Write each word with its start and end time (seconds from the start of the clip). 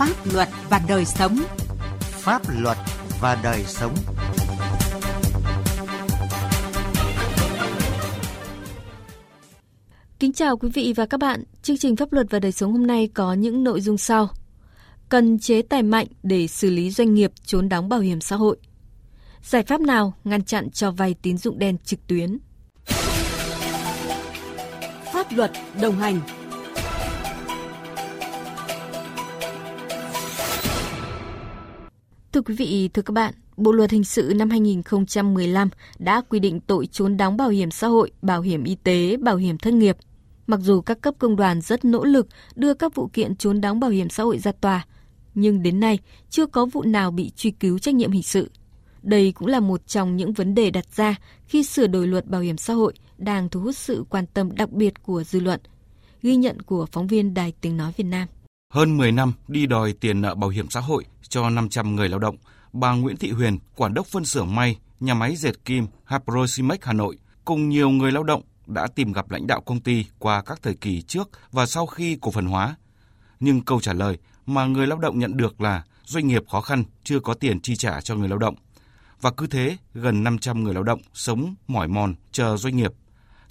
Pháp 0.00 0.32
luật 0.32 0.48
và 0.70 0.80
đời 0.88 1.04
sống. 1.04 1.42
Pháp 2.00 2.42
luật 2.58 2.78
và 3.20 3.40
đời 3.42 3.64
sống. 3.66 3.94
Kính 10.18 10.32
chào 10.32 10.56
quý 10.56 10.70
vị 10.74 10.92
và 10.96 11.06
các 11.06 11.20
bạn. 11.20 11.44
Chương 11.62 11.76
trình 11.76 11.96
Pháp 11.96 12.12
luật 12.12 12.26
và 12.30 12.38
đời 12.38 12.52
sống 12.52 12.72
hôm 12.72 12.86
nay 12.86 13.08
có 13.14 13.32
những 13.32 13.64
nội 13.64 13.80
dung 13.80 13.98
sau. 13.98 14.28
Cần 15.08 15.38
chế 15.38 15.62
tài 15.62 15.82
mạnh 15.82 16.06
để 16.22 16.46
xử 16.46 16.70
lý 16.70 16.90
doanh 16.90 17.14
nghiệp 17.14 17.32
trốn 17.44 17.68
đóng 17.68 17.88
bảo 17.88 18.00
hiểm 18.00 18.20
xã 18.20 18.36
hội. 18.36 18.56
Giải 19.42 19.62
pháp 19.62 19.80
nào 19.80 20.14
ngăn 20.24 20.44
chặn 20.44 20.70
cho 20.70 20.90
vay 20.90 21.14
tín 21.22 21.38
dụng 21.38 21.58
đen 21.58 21.76
trực 21.84 22.06
tuyến? 22.06 22.38
Pháp 25.12 25.26
luật 25.32 25.50
đồng 25.80 25.96
hành 25.96 26.20
Thưa 32.32 32.40
quý 32.40 32.54
vị, 32.54 32.90
thưa 32.94 33.02
các 33.02 33.12
bạn, 33.12 33.34
Bộ 33.56 33.72
luật 33.72 33.90
hình 33.90 34.04
sự 34.04 34.32
năm 34.36 34.50
2015 34.50 35.70
đã 35.98 36.22
quy 36.28 36.38
định 36.38 36.60
tội 36.60 36.86
trốn 36.86 37.16
đóng 37.16 37.36
bảo 37.36 37.48
hiểm 37.48 37.70
xã 37.70 37.86
hội, 37.86 38.10
bảo 38.22 38.40
hiểm 38.40 38.64
y 38.64 38.74
tế, 38.74 39.16
bảo 39.16 39.36
hiểm 39.36 39.58
thất 39.58 39.74
nghiệp. 39.74 39.96
Mặc 40.46 40.60
dù 40.60 40.80
các 40.80 41.00
cấp 41.00 41.14
công 41.18 41.36
đoàn 41.36 41.60
rất 41.60 41.84
nỗ 41.84 42.04
lực 42.04 42.26
đưa 42.54 42.74
các 42.74 42.94
vụ 42.94 43.10
kiện 43.12 43.36
trốn 43.36 43.60
đóng 43.60 43.80
bảo 43.80 43.90
hiểm 43.90 44.08
xã 44.08 44.22
hội 44.22 44.38
ra 44.38 44.52
tòa, 44.52 44.86
nhưng 45.34 45.62
đến 45.62 45.80
nay 45.80 45.98
chưa 46.30 46.46
có 46.46 46.66
vụ 46.66 46.82
nào 46.82 47.10
bị 47.10 47.30
truy 47.36 47.50
cứu 47.50 47.78
trách 47.78 47.94
nhiệm 47.94 48.10
hình 48.10 48.22
sự. 48.22 48.50
Đây 49.02 49.32
cũng 49.32 49.48
là 49.48 49.60
một 49.60 49.86
trong 49.86 50.16
những 50.16 50.32
vấn 50.32 50.54
đề 50.54 50.70
đặt 50.70 50.86
ra 50.96 51.16
khi 51.46 51.62
sửa 51.62 51.86
đổi 51.86 52.06
luật 52.06 52.26
bảo 52.26 52.40
hiểm 52.40 52.56
xã 52.56 52.74
hội 52.74 52.94
đang 53.18 53.48
thu 53.48 53.60
hút 53.60 53.76
sự 53.76 54.04
quan 54.10 54.26
tâm 54.26 54.54
đặc 54.54 54.72
biệt 54.72 55.02
của 55.02 55.24
dư 55.24 55.40
luận. 55.40 55.60
Ghi 56.22 56.36
nhận 56.36 56.62
của 56.62 56.86
phóng 56.92 57.06
viên 57.06 57.34
Đài 57.34 57.52
Tiếng 57.60 57.76
Nói 57.76 57.92
Việt 57.96 58.04
Nam. 58.04 58.28
Hơn 58.70 58.96
10 58.96 59.12
năm 59.12 59.32
đi 59.48 59.66
đòi 59.66 59.92
tiền 59.92 60.20
nợ 60.20 60.34
bảo 60.34 60.50
hiểm 60.50 60.70
xã 60.70 60.80
hội 60.80 61.04
cho 61.28 61.50
500 61.50 61.96
người 61.96 62.08
lao 62.08 62.18
động, 62.18 62.36
bà 62.72 62.92
Nguyễn 62.92 63.16
Thị 63.16 63.30
Huyền, 63.30 63.58
quản 63.76 63.94
đốc 63.94 64.06
phân 64.06 64.24
xưởng 64.24 64.54
may, 64.54 64.78
nhà 65.00 65.14
máy 65.14 65.36
dệt 65.36 65.64
kim 65.64 65.86
Haprosimex 66.04 66.78
Hà 66.82 66.92
Nội, 66.92 67.18
cùng 67.44 67.68
nhiều 67.68 67.90
người 67.90 68.12
lao 68.12 68.22
động 68.22 68.42
đã 68.66 68.86
tìm 68.94 69.12
gặp 69.12 69.30
lãnh 69.30 69.46
đạo 69.46 69.60
công 69.60 69.80
ty 69.80 70.04
qua 70.18 70.42
các 70.42 70.62
thời 70.62 70.74
kỳ 70.74 71.02
trước 71.02 71.30
và 71.52 71.66
sau 71.66 71.86
khi 71.86 72.18
cổ 72.20 72.30
phần 72.30 72.46
hóa. 72.46 72.76
Nhưng 73.40 73.60
câu 73.60 73.80
trả 73.80 73.92
lời 73.92 74.18
mà 74.46 74.64
người 74.64 74.86
lao 74.86 74.98
động 74.98 75.18
nhận 75.18 75.36
được 75.36 75.60
là 75.60 75.84
doanh 76.04 76.26
nghiệp 76.26 76.42
khó 76.48 76.60
khăn 76.60 76.84
chưa 77.04 77.20
có 77.20 77.34
tiền 77.34 77.60
chi 77.60 77.76
trả 77.76 78.00
cho 78.00 78.14
người 78.14 78.28
lao 78.28 78.38
động. 78.38 78.54
Và 79.20 79.30
cứ 79.30 79.46
thế, 79.46 79.76
gần 79.94 80.24
500 80.24 80.64
người 80.64 80.74
lao 80.74 80.82
động 80.82 81.00
sống 81.14 81.54
mỏi 81.68 81.88
mòn 81.88 82.14
chờ 82.32 82.56
doanh 82.56 82.76
nghiệp. 82.76 82.92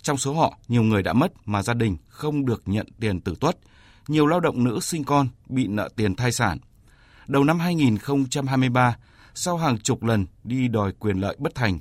Trong 0.02 0.18
số 0.18 0.34
họ, 0.34 0.58
nhiều 0.68 0.84
người 0.84 1.04
đã 1.04 1.14
mất 1.14 1.32
mà 1.46 1.64
gia 1.64 1.74
đình 1.74 1.98
không 2.08 2.46
được 2.46 2.64
nhận 2.66 2.88
tiền 3.00 3.22
tử 3.22 3.36
tuất. 3.40 3.58
Nhiều 4.10 4.28
lao 4.28 4.40
động 4.40 4.64
nữ 4.64 4.80
sinh 4.80 5.04
con 5.04 5.28
bị 5.50 5.68
nợ 5.68 5.90
tiền 5.96 6.16
thai 6.16 6.32
sản. 6.32 6.58
Đầu 7.28 7.44
năm 7.44 7.60
2023, 7.60 8.98
sau 9.34 9.58
hàng 9.58 9.78
chục 9.78 10.04
lần 10.04 10.26
đi 10.44 10.68
đòi 10.68 10.92
quyền 11.00 11.18
lợi 11.18 11.36
bất 11.40 11.56
thành, 11.56 11.80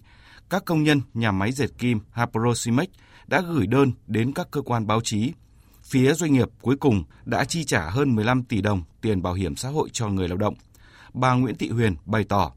các 0.50 0.64
công 0.64 0.82
nhân 0.82 1.00
nhà 1.14 1.32
máy 1.32 1.52
dệt 1.52 1.66
kim 1.78 2.00
Haprosimex 2.10 2.88
đã 3.26 3.40
gửi 3.40 3.66
đơn 3.66 3.92
đến 4.06 4.32
các 4.32 4.48
cơ 4.50 4.62
quan 4.62 4.86
báo 4.86 5.00
chí. 5.00 5.32
Phía 5.82 6.12
doanh 6.14 6.32
nghiệp 6.32 6.48
cuối 6.60 6.76
cùng 6.76 7.04
đã 7.24 7.44
chi 7.44 7.64
trả 7.64 7.90
hơn 7.90 8.14
15 8.14 8.42
tỷ 8.42 8.62
đồng 8.62 8.82
tiền 9.00 9.22
bảo 9.22 9.34
hiểm 9.34 9.56
xã 9.56 9.68
hội 9.68 9.88
cho 9.92 10.08
người 10.08 10.28
lao 10.28 10.38
động. 10.38 10.54
Bà 11.14 11.34
Nguyễn 11.34 11.56
Thị 11.56 11.68
Huyền 11.68 11.94
bày 12.06 12.24
tỏ. 12.24 12.52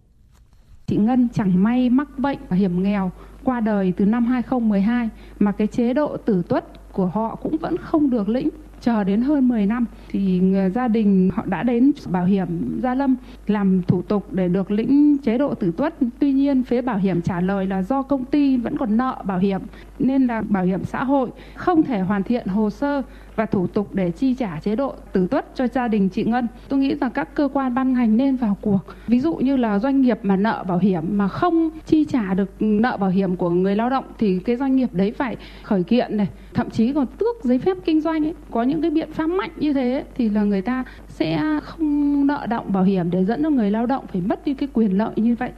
Chị 0.88 0.98
Ngân 0.98 1.30
chẳng 1.34 1.64
may 1.64 1.90
mắc 1.90 2.20
bệnh 2.20 2.40
hiểm 2.52 2.84
nghèo 2.84 3.12
qua 3.44 3.60
đời 3.60 3.94
từ 3.98 4.06
năm 4.06 4.26
2012 4.26 5.10
mà 5.40 5.52
cái 5.52 5.68
chế 5.68 5.94
độ 5.94 6.18
tử 6.18 6.44
tuất 6.50 6.94
của 6.94 7.06
họ 7.06 7.36
cũng 7.36 7.58
vẫn 7.58 7.78
không 7.78 8.10
được 8.10 8.30
lĩnh 8.30 8.50
chờ 8.82 9.04
đến 9.04 9.22
hơn 9.22 9.48
10 9.48 9.66
năm 9.66 9.86
thì 10.10 10.42
gia 10.76 10.88
đình 10.88 11.30
họ 11.34 11.44
đã 11.46 11.64
đến 11.64 11.92
bảo 12.10 12.26
hiểm 12.26 12.48
Gia 12.84 12.96
Lâm 12.96 13.16
làm 13.48 13.82
thủ 13.88 14.02
tục 14.02 14.34
để 14.34 14.48
được 14.48 14.72
lĩnh 14.72 15.18
chế 15.18 15.38
độ 15.38 15.54
tử 15.54 15.72
tuất. 15.78 15.96
Tuy 16.20 16.32
nhiên 16.32 16.64
phía 16.64 16.82
bảo 16.82 16.98
hiểm 16.98 17.22
trả 17.22 17.42
lời 17.42 17.68
là 17.68 17.82
do 17.82 18.02
công 18.02 18.26
ty 18.26 18.58
vẫn 18.58 18.78
còn 18.78 18.98
nợ 18.98 19.22
bảo 19.26 19.40
hiểm 19.40 19.62
nên 20.00 20.28
là 20.28 20.42
bảo 20.42 20.64
hiểm 20.64 20.84
xã 20.84 21.04
hội 21.04 21.30
không 21.56 21.84
thể 21.84 22.00
hoàn 22.00 22.24
thiện 22.24 22.48
hồ 22.48 22.70
sơ 22.70 23.02
và 23.36 23.46
thủ 23.46 23.68
tục 23.68 23.90
để 23.94 24.12
chi 24.12 24.34
trả 24.34 24.60
chế 24.60 24.76
độ 24.76 24.94
tử 25.14 25.28
tuất 25.32 25.46
cho 25.56 25.68
gia 25.68 25.88
đình 25.88 26.10
chị 26.10 26.24
Ngân. 26.24 26.48
Tôi 26.70 26.80
nghĩ 26.80 26.96
rằng 26.96 27.12
các 27.12 27.36
cơ 27.36 27.50
quan 27.54 27.76
ban 27.76 27.94
ngành 27.94 28.18
nên 28.18 28.36
vào 28.36 28.58
cuộc. 28.62 28.80
Ví 29.08 29.20
dụ 29.20 29.36
như 29.36 29.58
là 29.58 29.80
doanh 29.80 30.02
nghiệp 30.02 30.20
mà 30.24 30.36
nợ 30.36 30.64
bảo 30.68 30.78
hiểm 30.78 31.04
mà 31.18 31.28
không 31.28 31.70
chi 31.86 32.06
trả 32.06 32.34
được 32.34 32.52
nợ 32.60 32.98
bảo 32.98 33.10
hiểm 33.10 33.36
của 33.36 33.50
người 33.50 33.76
lao 33.76 33.90
động 33.90 34.06
thì 34.18 34.40
cái 34.40 34.56
doanh 34.56 34.76
nghiệp 34.76 34.90
đấy 34.94 35.12
phải 35.12 35.38
khởi 35.64 35.84
kiện 35.84 36.18
này, 36.18 36.28
thậm 36.54 36.70
chí 36.70 36.94
còn 36.94 37.08
tước 37.08 37.44
giấy 37.44 37.60
phép 37.60 37.78
kinh 37.86 38.02
doanh 38.02 38.26
ấy. 38.26 38.34
Có 38.52 38.64
những 38.72 38.82
cái 38.82 38.92
biện 38.92 39.14
pháp 39.14 39.28
mạnh 39.28 39.52
như 39.58 39.74
thế 39.74 40.06
thì 40.16 40.30
là 40.30 40.44
người 40.44 40.62
ta 40.62 40.84
sẽ 41.08 41.60
không 41.64 42.28
nợ 42.28 42.46
động 42.50 42.74
bảo 42.74 42.84
hiểm 42.84 43.12
để 43.12 43.26
dẫn 43.26 43.44
cho 43.44 43.50
người 43.50 43.72
lao 43.72 43.86
động 43.86 44.06
phải 44.14 44.22
mất 44.22 44.46
đi 44.46 44.54
cái 44.54 44.70
quyền 44.74 44.98
lợi 44.98 45.14
như 45.16 45.36
vậy. 45.40 45.52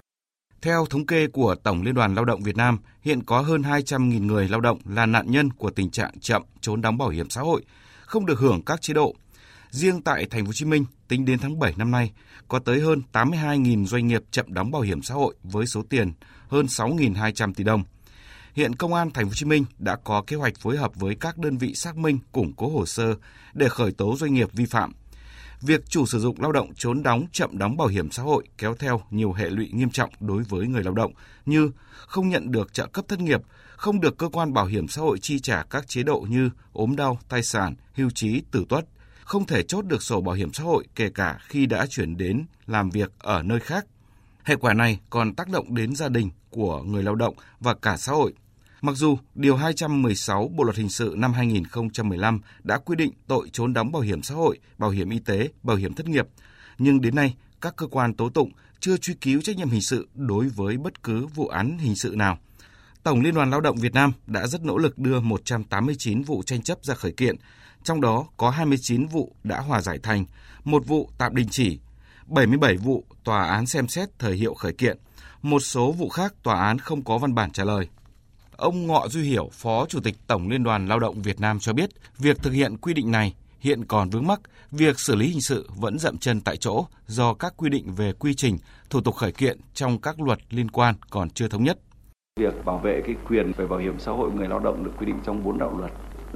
Theo 0.62 0.86
thống 0.90 1.06
kê 1.06 1.28
của 1.28 1.56
Tổng 1.64 1.82
Liên 1.82 1.94
đoàn 1.94 2.16
Lao 2.16 2.26
động 2.26 2.44
Việt 2.44 2.58
Nam, 2.58 2.80
hiện 3.02 3.24
có 3.24 3.42
hơn 3.42 3.62
200.000 3.62 4.26
người 4.26 4.48
lao 4.50 4.62
động 4.62 4.80
là 4.86 5.06
nạn 5.06 5.32
nhân 5.32 5.50
của 5.50 5.70
tình 5.70 5.90
trạng 5.90 6.20
chậm 6.20 6.42
trốn 6.62 6.82
đóng 6.82 6.98
bảo 6.98 7.10
hiểm 7.10 7.30
xã 7.30 7.42
hội, 7.42 7.64
không 8.02 8.26
được 8.26 8.40
hưởng 8.40 8.62
các 8.66 8.82
chế 8.82 8.94
độ. 8.94 9.16
Riêng 9.70 10.02
tại 10.02 10.26
Thành 10.26 10.44
phố 10.44 10.48
Hồ 10.48 10.54
Chí 10.54 10.66
Minh, 10.66 10.86
tính 11.08 11.26
đến 11.26 11.40
tháng 11.40 11.60
7 11.60 11.74
năm 11.78 11.92
nay, 11.92 12.12
có 12.48 12.60
tới 12.60 12.80
hơn 12.80 13.02
82.000 13.14 13.86
doanh 13.86 14.08
nghiệp 14.08 14.24
chậm 14.32 14.54
đóng 14.54 14.72
bảo 14.72 14.82
hiểm 14.82 15.02
xã 15.02 15.16
hội 15.16 15.36
với 15.44 15.66
số 15.66 15.82
tiền 15.90 16.12
hơn 16.48 16.66
6.200 16.66 17.54
tỷ 17.54 17.64
đồng. 17.64 17.84
Hiện 18.54 18.76
Công 18.76 18.94
an 18.94 19.12
Thành 19.12 19.26
phố 19.26 19.30
Hồ 19.30 19.34
Chí 19.36 19.46
Minh 19.46 19.66
đã 19.80 19.96
có 19.96 20.24
kế 20.28 20.36
hoạch 20.36 20.54
phối 20.60 20.78
hợp 20.78 20.96
với 20.96 21.16
các 21.16 21.38
đơn 21.38 21.58
vị 21.58 21.76
xác 21.76 21.98
minh 21.98 22.20
củng 22.32 22.54
cố 22.54 22.70
hồ 22.70 22.86
sơ 22.86 23.16
để 23.54 23.70
khởi 23.70 23.92
tố 23.92 24.16
doanh 24.16 24.34
nghiệp 24.34 24.50
vi 24.54 24.66
phạm 24.66 24.94
việc 25.64 25.90
chủ 25.90 26.06
sử 26.06 26.20
dụng 26.20 26.42
lao 26.42 26.52
động 26.52 26.74
trốn 26.76 27.04
đóng 27.04 27.26
chậm 27.32 27.58
đóng 27.58 27.78
bảo 27.78 27.88
hiểm 27.88 28.12
xã 28.12 28.24
hội 28.24 28.44
kéo 28.58 28.76
theo 28.76 29.02
nhiều 29.10 29.34
hệ 29.34 29.50
lụy 29.50 29.70
nghiêm 29.74 29.90
trọng 29.90 30.10
đối 30.20 30.44
với 30.44 30.68
người 30.68 30.84
lao 30.84 30.94
động 30.94 31.14
như 31.46 31.72
không 32.08 32.30
nhận 32.30 32.52
được 32.52 32.74
trợ 32.74 32.88
cấp 32.88 33.06
thất 33.08 33.20
nghiệp, 33.20 33.42
không 33.76 34.02
được 34.02 34.18
cơ 34.18 34.30
quan 34.30 34.54
bảo 34.54 34.66
hiểm 34.66 34.88
xã 34.88 35.02
hội 35.02 35.20
chi 35.20 35.40
trả 35.40 35.64
các 35.64 35.88
chế 35.88 36.04
độ 36.04 36.26
như 36.30 36.50
ốm 36.74 36.96
đau, 36.96 37.20
tai 37.30 37.44
sản, 37.44 37.76
hưu 37.94 38.10
trí, 38.10 38.42
tử 38.52 38.66
tuất, 38.70 38.86
không 39.24 39.46
thể 39.46 39.64
chốt 39.64 39.86
được 39.86 40.04
sổ 40.04 40.22
bảo 40.22 40.36
hiểm 40.36 40.54
xã 40.54 40.64
hội 40.64 40.86
kể 40.96 41.10
cả 41.10 41.40
khi 41.48 41.66
đã 41.66 41.86
chuyển 41.90 42.18
đến 42.18 42.46
làm 42.68 42.90
việc 42.90 43.12
ở 43.20 43.44
nơi 43.44 43.60
khác. 43.60 43.86
Hệ 44.44 44.56
quả 44.56 44.74
này 44.74 45.00
còn 45.10 45.36
tác 45.36 45.50
động 45.50 45.76
đến 45.76 45.96
gia 45.96 46.10
đình 46.10 46.30
của 46.50 46.84
người 46.84 47.04
lao 47.04 47.16
động 47.16 47.36
và 47.60 47.74
cả 47.74 47.98
xã 47.98 48.12
hội. 48.12 48.34
Mặc 48.84 48.96
dù 48.96 49.18
Điều 49.36 49.56
216 49.56 50.52
Bộ 50.56 50.64
Luật 50.64 50.78
Hình 50.78 50.90
sự 50.90 51.14
năm 51.18 51.34
2015 51.34 52.42
đã 52.64 52.78
quy 52.78 52.96
định 52.96 53.12
tội 53.28 53.50
trốn 53.54 53.74
đóng 53.74 53.92
bảo 53.92 54.02
hiểm 54.02 54.24
xã 54.24 54.36
hội, 54.36 54.60
bảo 54.78 54.90
hiểm 54.90 55.10
y 55.10 55.20
tế, 55.20 55.50
bảo 55.64 55.78
hiểm 55.78 55.94
thất 55.94 56.08
nghiệp, 56.08 56.28
nhưng 56.78 57.02
đến 57.02 57.16
nay 57.16 57.36
các 57.62 57.76
cơ 57.76 57.88
quan 57.88 58.14
tố 58.14 58.30
tụng 58.30 58.52
chưa 58.80 58.98
truy 58.98 59.14
cứu 59.14 59.42
trách 59.42 59.58
nhiệm 59.58 59.70
hình 59.70 59.82
sự 59.82 60.08
đối 60.16 60.48
với 60.48 60.78
bất 60.78 61.04
cứ 61.04 61.26
vụ 61.26 61.48
án 61.48 61.78
hình 61.78 61.96
sự 61.96 62.14
nào. 62.16 62.38
Tổng 63.04 63.22
Liên 63.22 63.34
đoàn 63.34 63.50
Lao 63.50 63.62
động 63.62 63.78
Việt 63.78 63.94
Nam 63.94 64.12
đã 64.28 64.48
rất 64.48 64.66
nỗ 64.66 64.78
lực 64.78 64.98
đưa 64.98 65.20
189 65.20 66.24
vụ 66.24 66.44
tranh 66.44 66.62
chấp 66.62 66.78
ra 66.82 66.94
khởi 66.94 67.12
kiện, 67.12 67.36
trong 67.84 68.02
đó 68.02 68.26
có 68.38 68.50
29 68.50 69.08
vụ 69.08 69.36
đã 69.44 69.60
hòa 69.60 69.82
giải 69.82 70.00
thành, 70.04 70.26
một 70.64 70.88
vụ 70.88 71.10
tạm 71.18 71.36
đình 71.36 71.48
chỉ, 71.52 71.80
77 72.28 72.78
vụ 72.78 73.04
tòa 73.24 73.50
án 73.50 73.66
xem 73.66 73.88
xét 73.88 74.10
thời 74.20 74.36
hiệu 74.36 74.54
khởi 74.54 74.74
kiện, 74.74 74.98
một 75.42 75.60
số 75.60 75.92
vụ 75.92 76.10
khác 76.10 76.34
tòa 76.44 76.66
án 76.66 76.80
không 76.80 77.04
có 77.04 77.18
văn 77.18 77.36
bản 77.36 77.52
trả 77.52 77.64
lời. 77.64 77.88
Ông 78.64 78.88
Ngọ 78.88 79.08
Duy 79.08 79.22
Hiểu, 79.22 79.50
Phó 79.52 79.86
Chủ 79.86 80.00
tịch 80.00 80.16
Tổng 80.28 80.50
Liên 80.50 80.64
đoàn 80.64 80.88
Lao 80.88 81.00
động 81.00 81.22
Việt 81.22 81.40
Nam 81.40 81.60
cho 81.60 81.74
biết, 81.74 81.90
việc 82.18 82.38
thực 82.44 82.52
hiện 82.52 82.78
quy 82.78 82.94
định 82.94 83.12
này 83.12 83.34
hiện 83.60 83.86
còn 83.86 84.10
vướng 84.10 84.28
mắc, 84.28 84.40
việc 84.72 85.00
xử 85.00 85.16
lý 85.16 85.28
hình 85.28 85.42
sự 85.42 85.70
vẫn 85.76 86.00
dậm 86.00 86.18
chân 86.18 86.42
tại 86.42 86.58
chỗ 86.58 86.86
do 87.08 87.34
các 87.34 87.54
quy 87.58 87.70
định 87.70 87.94
về 87.96 88.14
quy 88.14 88.34
trình, 88.34 88.58
thủ 88.90 89.02
tục 89.02 89.16
khởi 89.16 89.32
kiện 89.32 89.58
trong 89.74 90.02
các 90.02 90.22
luật 90.22 90.40
liên 90.50 90.72
quan 90.72 90.96
còn 91.10 91.30
chưa 91.30 91.48
thống 91.48 91.64
nhất. 91.64 91.78
Việc 92.40 92.66
bảo 92.66 92.78
vệ 92.78 93.02
cái 93.06 93.16
quyền 93.30 93.52
về 93.58 93.68
bảo 93.68 93.80
hiểm 93.80 94.00
xã 94.00 94.12
hội 94.12 94.32
người 94.32 94.48
lao 94.48 94.60
động 94.60 94.84
được 94.84 94.92
quy 95.00 95.06
định 95.06 95.20
trong 95.26 95.44
bốn 95.44 95.58
đạo 95.58 95.78
luật. 95.80 95.92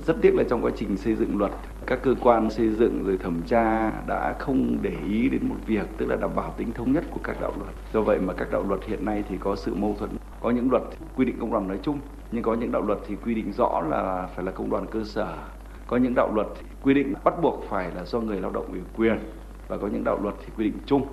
Rất 0.07 0.15
tiếc 0.21 0.35
là 0.35 0.44
trong 0.49 0.61
quá 0.61 0.71
trình 0.77 0.97
xây 0.97 1.15
dựng 1.15 1.38
luật, 1.38 1.51
các 1.85 1.99
cơ 2.03 2.15
quan 2.21 2.49
xây 2.51 2.69
dựng 2.69 3.03
rồi 3.03 3.18
thẩm 3.18 3.41
tra 3.47 3.91
đã 4.07 4.35
không 4.39 4.77
để 4.81 4.95
ý 5.09 5.30
đến 5.30 5.50
một 5.50 5.57
việc 5.68 5.88
tức 5.97 6.06
là 6.06 6.15
đảm 6.15 6.35
bảo 6.35 6.56
tính 6.57 6.73
thống 6.73 6.94
nhất 6.94 7.03
của 7.12 7.19
các 7.23 7.41
đạo 7.41 7.53
luật. 7.57 7.75
Do 7.94 8.01
vậy 8.01 8.19
mà 8.19 8.33
các 8.33 8.51
đạo 8.51 8.63
luật 8.63 8.80
hiện 8.88 9.06
nay 9.06 9.23
thì 9.30 9.35
có 9.39 9.56
sự 9.56 9.75
mâu 9.75 9.95
thuẫn. 10.00 10.09
Có 10.42 10.50
những 10.50 10.72
luật 10.72 10.84
quy 11.16 11.25
định 11.25 11.38
công 11.39 11.51
đoàn 11.51 11.68
nói 11.68 11.80
chung, 11.84 12.00
nhưng 12.31 12.44
có 12.44 12.54
những 12.54 12.72
đạo 12.72 12.81
luật 12.81 13.00
thì 13.07 13.16
quy 13.25 13.34
định 13.34 13.51
rõ 13.57 13.81
là 13.89 14.30
phải 14.36 14.45
là 14.45 14.51
công 14.51 14.69
đoàn 14.69 14.86
cơ 14.92 15.04
sở. 15.04 15.38
Có 15.88 15.98
những 15.98 16.16
đạo 16.16 16.31
luật 16.36 16.48
quy 16.84 16.94
định 16.94 17.13
bắt 17.24 17.34
buộc 17.42 17.63
phải 17.69 17.92
là 17.95 18.06
do 18.06 18.19
người 18.19 18.42
lao 18.42 18.51
động 18.51 18.68
ủy 18.72 18.81
quyền 18.98 19.19
và 19.68 19.78
có 19.78 19.88
những 19.88 20.04
đạo 20.04 20.19
luật 20.24 20.36
thì 20.39 20.54
quy 20.57 20.63
định 20.63 20.78
chung. 20.86 21.07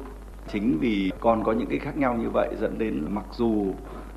Chính 0.52 0.78
vì 0.80 1.12
còn 1.20 1.44
có 1.44 1.52
những 1.52 1.68
cái 1.68 1.78
khác 1.78 1.96
nhau 1.96 2.16
như 2.16 2.30
vậy 2.30 2.54
dẫn 2.60 2.78
đến 2.78 3.06
mặc 3.10 3.24
dù 3.32 3.74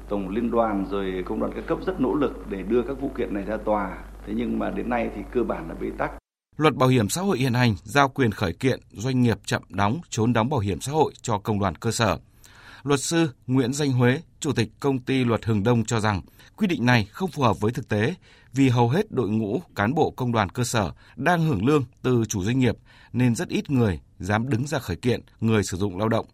tổng 0.09 0.29
liên 0.29 0.51
đoàn 0.51 0.85
rồi 0.89 1.23
công 1.25 1.39
đoàn 1.39 1.51
các 1.55 1.63
cấp 1.67 1.77
rất 1.85 2.01
nỗ 2.01 2.13
lực 2.13 2.49
để 2.49 2.63
đưa 2.63 2.81
các 2.81 3.01
vụ 3.01 3.11
kiện 3.17 3.33
này 3.33 3.43
ra 3.43 3.57
tòa 3.57 3.97
thế 4.25 4.33
nhưng 4.35 4.59
mà 4.59 4.69
đến 4.69 4.89
nay 4.89 5.09
thì 5.15 5.21
cơ 5.31 5.43
bản 5.43 5.67
là 5.69 5.75
bế 5.81 5.89
tắc 5.97 6.11
Luật 6.57 6.75
bảo 6.75 6.89
hiểm 6.89 7.09
xã 7.09 7.21
hội 7.21 7.37
hiện 7.37 7.53
hành 7.53 7.75
giao 7.83 8.09
quyền 8.09 8.31
khởi 8.31 8.53
kiện 8.53 8.79
doanh 8.91 9.21
nghiệp 9.21 9.37
chậm 9.45 9.61
đóng, 9.69 9.99
trốn 10.09 10.33
đóng 10.33 10.49
bảo 10.49 10.59
hiểm 10.59 10.81
xã 10.81 10.91
hội 10.91 11.13
cho 11.21 11.37
công 11.37 11.59
đoàn 11.59 11.75
cơ 11.75 11.91
sở. 11.91 12.17
Luật 12.87 12.99
sư 12.99 13.29
Nguyễn 13.47 13.73
Danh 13.73 13.91
Huế, 13.91 14.21
Chủ 14.39 14.51
tịch 14.53 14.69
công 14.79 14.99
ty 14.99 15.23
luật 15.23 15.45
Hừng 15.45 15.63
Đông 15.63 15.85
cho 15.85 15.99
rằng 15.99 16.21
quy 16.57 16.67
định 16.67 16.85
này 16.85 17.07
không 17.11 17.29
phù 17.31 17.43
hợp 17.43 17.59
với 17.59 17.71
thực 17.71 17.89
tế 17.89 18.13
vì 18.53 18.69
hầu 18.69 18.89
hết 18.89 19.11
đội 19.11 19.29
ngũ 19.29 19.61
cán 19.75 19.93
bộ 19.93 20.11
công 20.11 20.31
đoàn 20.31 20.49
cơ 20.49 20.63
sở 20.63 20.91
đang 21.15 21.47
hưởng 21.47 21.65
lương 21.65 21.83
từ 22.01 22.23
chủ 22.29 22.43
doanh 22.43 22.59
nghiệp 22.59 22.77
nên 23.13 23.35
rất 23.35 23.47
ít 23.49 23.69
người 23.69 23.99
dám 24.19 24.49
đứng 24.49 24.67
ra 24.67 24.79
khởi 24.79 24.95
kiện 24.95 25.21
người 25.39 25.63
sử 25.63 25.77
dụng 25.77 25.97
lao 25.97 26.09
động. 26.09 26.25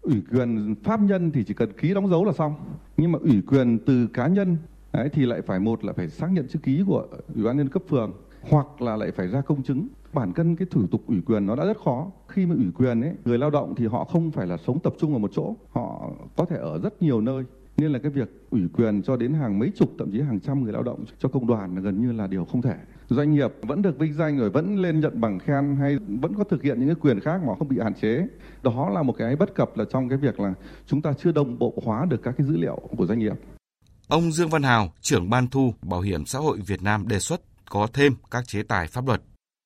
Ủy 0.00 0.22
quyền 0.32 0.74
pháp 0.84 1.00
nhân 1.00 1.30
thì 1.34 1.44
chỉ 1.44 1.54
cần 1.54 1.72
ký 1.80 1.94
đóng 1.94 2.10
dấu 2.10 2.24
là 2.24 2.32
xong, 2.32 2.54
nhưng 2.96 3.12
mà 3.12 3.18
ủy 3.22 3.42
quyền 3.46 3.78
từ 3.86 4.06
cá 4.14 4.26
nhân 4.26 4.56
ấy 4.92 5.08
thì 5.12 5.26
lại 5.26 5.40
phải 5.46 5.60
một 5.60 5.84
là 5.84 5.92
phải 5.92 6.08
xác 6.08 6.28
nhận 6.32 6.48
chữ 6.48 6.58
ký 6.62 6.82
của 6.86 7.06
ủy 7.34 7.44
ban 7.44 7.56
nhân 7.56 7.68
cấp 7.68 7.82
phường 7.88 8.12
hoặc 8.40 8.82
là 8.82 8.96
lại 8.96 9.10
phải 9.16 9.28
ra 9.28 9.40
công 9.40 9.62
chứng 9.62 9.88
bản 10.12 10.32
thân 10.32 10.56
cái 10.56 10.68
thủ 10.70 10.86
tục 10.86 11.02
ủy 11.06 11.20
quyền 11.26 11.46
nó 11.46 11.56
đã 11.56 11.64
rất 11.64 11.78
khó. 11.84 12.10
Khi 12.28 12.46
mà 12.46 12.54
ủy 12.54 12.66
quyền 12.74 13.00
ấy 13.00 13.12
người 13.24 13.38
lao 13.38 13.50
động 13.50 13.74
thì 13.76 13.86
họ 13.86 14.04
không 14.04 14.30
phải 14.30 14.46
là 14.46 14.56
sống 14.66 14.78
tập 14.80 14.94
trung 15.00 15.12
ở 15.12 15.18
một 15.18 15.30
chỗ. 15.34 15.54
Họ 15.72 16.10
có 16.36 16.44
thể 16.44 16.56
ở 16.56 16.78
rất 16.78 17.02
nhiều 17.02 17.20
nơi. 17.20 17.44
Nên 17.76 17.92
là 17.92 17.98
cái 17.98 18.10
việc 18.10 18.46
ủy 18.50 18.62
quyền 18.72 19.02
cho 19.02 19.16
đến 19.16 19.34
hàng 19.34 19.58
mấy 19.58 19.72
chục 19.76 19.90
thậm 19.98 20.10
chí 20.12 20.20
hàng 20.20 20.40
trăm 20.40 20.62
người 20.62 20.72
lao 20.72 20.82
động 20.82 21.04
cho 21.18 21.28
công 21.28 21.46
đoàn 21.46 21.74
là 21.74 21.80
gần 21.80 22.02
như 22.02 22.12
là 22.12 22.26
điều 22.26 22.44
không 22.44 22.62
thể. 22.62 22.74
Doanh 23.08 23.32
nghiệp 23.32 23.52
vẫn 23.62 23.82
được 23.82 23.98
vinh 23.98 24.14
danh 24.14 24.38
rồi 24.38 24.50
vẫn 24.50 24.78
lên 24.78 25.00
nhận 25.00 25.20
bằng 25.20 25.38
khen 25.38 25.76
hay 25.76 25.98
vẫn 25.98 26.34
có 26.34 26.44
thực 26.44 26.62
hiện 26.62 26.78
những 26.78 26.88
cái 26.88 26.96
quyền 27.00 27.20
khác 27.20 27.40
mà 27.46 27.54
không 27.58 27.68
bị 27.68 27.78
hạn 27.82 27.94
chế. 27.94 28.26
Đó 28.62 28.90
là 28.90 29.02
một 29.02 29.14
cái 29.18 29.36
bất 29.36 29.54
cập 29.54 29.76
là 29.76 29.84
trong 29.90 30.08
cái 30.08 30.18
việc 30.18 30.40
là 30.40 30.54
chúng 30.86 31.02
ta 31.02 31.12
chưa 31.12 31.32
đồng 31.32 31.58
bộ 31.58 31.74
hóa 31.84 32.06
được 32.10 32.22
các 32.22 32.34
cái 32.38 32.46
dữ 32.46 32.56
liệu 32.56 32.80
của 32.96 33.06
doanh 33.06 33.18
nghiệp. 33.18 33.34
Ông 34.08 34.32
Dương 34.32 34.48
Văn 34.48 34.62
Hào, 34.62 34.92
trưởng 35.00 35.30
ban 35.30 35.48
thu 35.48 35.74
Bảo 35.82 36.00
hiểm 36.00 36.26
xã 36.26 36.38
hội 36.38 36.58
Việt 36.66 36.82
Nam 36.82 37.08
đề 37.08 37.18
xuất 37.18 37.40
có 37.70 37.86
thêm 37.92 38.12
các 38.30 38.48
chế 38.48 38.62
tài 38.62 38.86
pháp 38.86 39.06
luật. 39.06 39.22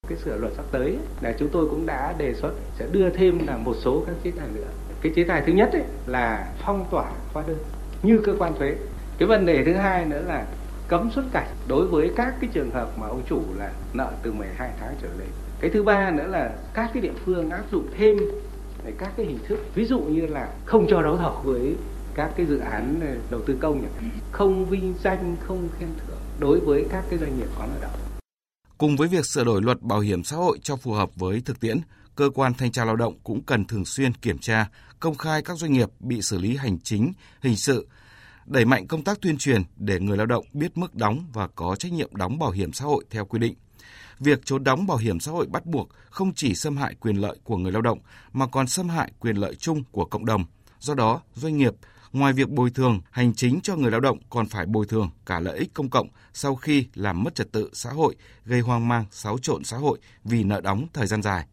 Cái 0.09 0.19
sửa 0.19 0.37
luật 0.37 0.53
sắp 0.57 0.65
tới 0.71 0.99
là 1.21 1.35
chúng 1.39 1.49
tôi 1.49 1.67
cũng 1.71 1.87
đã 1.87 2.15
đề 2.19 2.35
xuất 2.35 2.53
sẽ 2.79 2.87
đưa 2.93 3.11
thêm 3.11 3.47
là 3.47 3.57
một 3.57 3.77
số 3.81 4.03
các 4.07 4.15
chế 4.25 4.31
tài 4.31 4.49
nữa. 4.55 4.69
Cái 5.03 5.13
chế 5.17 5.25
tài 5.25 5.43
thứ 5.47 5.53
nhất 5.53 5.73
ấy 5.73 5.83
là 6.07 6.53
phong 6.65 6.87
tỏa 6.91 7.11
hóa 7.33 7.45
đơn 7.47 7.57
như 8.03 8.19
cơ 8.25 8.35
quan 8.39 8.55
thuế. 8.59 8.77
Cái 9.19 9.29
vấn 9.29 9.47
đề 9.47 9.65
thứ 9.65 9.73
hai 9.73 10.05
nữa 10.05 10.23
là 10.27 10.47
cấm 10.89 11.11
xuất 11.11 11.25
cảnh 11.33 11.49
đối 11.69 11.87
với 11.87 12.11
các 12.17 12.35
cái 12.41 12.51
trường 12.53 12.71
hợp 12.71 12.99
mà 12.99 13.07
ông 13.07 13.23
chủ 13.29 13.43
là 13.59 13.71
nợ 13.93 14.13
từ 14.23 14.33
12 14.33 14.71
tháng 14.81 14.95
trở 15.03 15.09
lên. 15.19 15.29
Cái 15.61 15.71
thứ 15.71 15.83
ba 15.83 16.11
nữa 16.11 16.27
là 16.27 16.51
các 16.75 16.91
cái 16.95 17.03
địa 17.03 17.13
phương 17.25 17.51
áp 17.51 17.63
dụng 17.73 17.87
thêm 17.99 18.19
các 18.99 19.13
cái 19.17 19.27
hình 19.27 19.39
thức, 19.49 19.59
ví 19.75 19.85
dụ 19.85 19.99
như 19.99 20.27
là 20.27 20.49
không 20.65 20.87
cho 20.89 21.03
đấu 21.03 21.17
thầu 21.17 21.41
với 21.45 21.77
các 22.15 22.31
cái 22.37 22.47
dự 22.47 22.59
án 22.59 23.01
ờ, 23.01 23.15
đầu 23.31 23.41
tư 23.47 23.57
công 23.61 23.81
nhỉ? 23.81 24.09
không 24.33 24.65
vinh 24.65 24.95
danh, 25.03 25.37
không 25.47 25.69
khen 25.79 25.89
thưởng 26.07 26.19
đối 26.39 26.61
với 26.61 26.87
các 26.91 27.05
cái 27.11 27.19
doanh 27.19 27.39
nghiệp 27.39 27.49
có 27.59 27.67
nợ 27.67 27.79
động 27.83 28.04
Cùng 28.79 28.97
với 28.97 29.09
việc 29.09 29.27
sửa 29.27 29.45
đổi 29.45 29.63
luật 29.63 29.83
bảo 29.83 30.01
hiểm 30.01 30.25
xã 30.25 30.37
hội 30.37 30.59
cho 30.63 30.77
phù 30.77 30.93
hợp 30.93 31.11
với 31.17 31.41
thực 31.41 31.61
tiễn, 31.61 31.81
cơ 32.17 32.31
quan 32.35 32.55
thanh 32.55 32.73
tra 32.73 32.85
lao 32.85 32.97
động 32.97 33.19
cũng 33.25 33.43
cần 33.43 33.65
thường 33.65 33.85
xuyên 33.85 34.15
kiểm 34.15 34.39
tra, 34.39 34.69
công 35.01 35.15
khai 35.15 35.43
các 35.43 35.59
doanh 35.59 35.73
nghiệp 35.73 35.89
bị 36.01 36.23
xử 36.23 36.39
lý 36.39 36.57
hành 36.57 36.79
chính, 36.79 37.13
hình 37.43 37.57
sự, 37.57 37.89
đẩy 38.47 38.65
mạnh 38.65 38.87
công 38.87 39.05
tác 39.05 39.21
tuyên 39.21 39.39
truyền 39.39 39.63
để 39.77 40.01
người 40.01 40.17
lao 40.17 40.27
động 40.27 40.45
biết 40.53 40.79
mức 40.79 40.95
đóng 40.95 41.27
và 41.33 41.49
có 41.49 41.77
trách 41.77 41.93
nhiệm 41.93 42.17
đóng 42.17 42.39
bảo 42.39 42.51
hiểm 42.51 42.73
xã 42.73 42.85
hội 42.85 43.05
theo 43.11 43.25
quy 43.25 43.39
định. 43.39 43.55
Việc 44.19 44.41
trốn 44.45 44.65
đóng 44.65 44.87
bảo 44.87 44.97
hiểm 44.97 45.21
xã 45.21 45.33
hội 45.33 45.47
bắt 45.47 45.67
buộc 45.67 45.89
không 46.11 46.35
chỉ 46.35 46.55
xâm 46.55 46.77
hại 46.77 46.95
quyền 46.95 47.17
lợi 47.17 47.37
của 47.45 47.57
người 47.57 47.73
lao 47.73 47.83
động 47.83 47.99
mà 48.33 48.47
còn 48.47 48.67
xâm 48.67 48.89
hại 48.89 49.13
quyền 49.21 49.37
lợi 49.37 49.55
chung 49.55 49.83
của 49.93 50.05
cộng 50.05 50.27
đồng. 50.27 50.45
Do 50.81 50.95
đó, 50.95 51.21
doanh 51.35 51.57
nghiệp 51.57 51.75
ngoài 52.15 52.33
việc 52.33 52.51
bồi 52.51 52.71
thường 52.71 53.01
hành 53.11 53.35
chính 53.35 53.61
cho 53.61 53.77
người 53.77 53.91
lao 53.91 54.01
động 54.01 54.19
còn 54.31 54.47
phải 54.47 54.67
bồi 54.67 54.87
thường 54.87 55.11
cả 55.27 55.41
lợi 55.41 55.59
ích 55.59 55.75
công 55.75 55.91
cộng 55.91 56.09
sau 56.33 56.55
khi 56.55 56.87
làm 56.95 57.23
mất 57.23 57.35
trật 57.35 57.53
tự 57.53 57.71
xã 57.73 57.91
hội, 57.91 58.15
gây 58.45 58.61
hoang 58.61 58.89
mang, 58.89 59.05
xáo 59.11 59.39
trộn 59.39 59.65
xã 59.65 59.77
hội 59.77 59.99
vì 60.25 60.45
nợ 60.45 60.61
đóng 60.61 60.87
thời 60.93 61.07
gian 61.07 61.23
dài. 61.23 61.47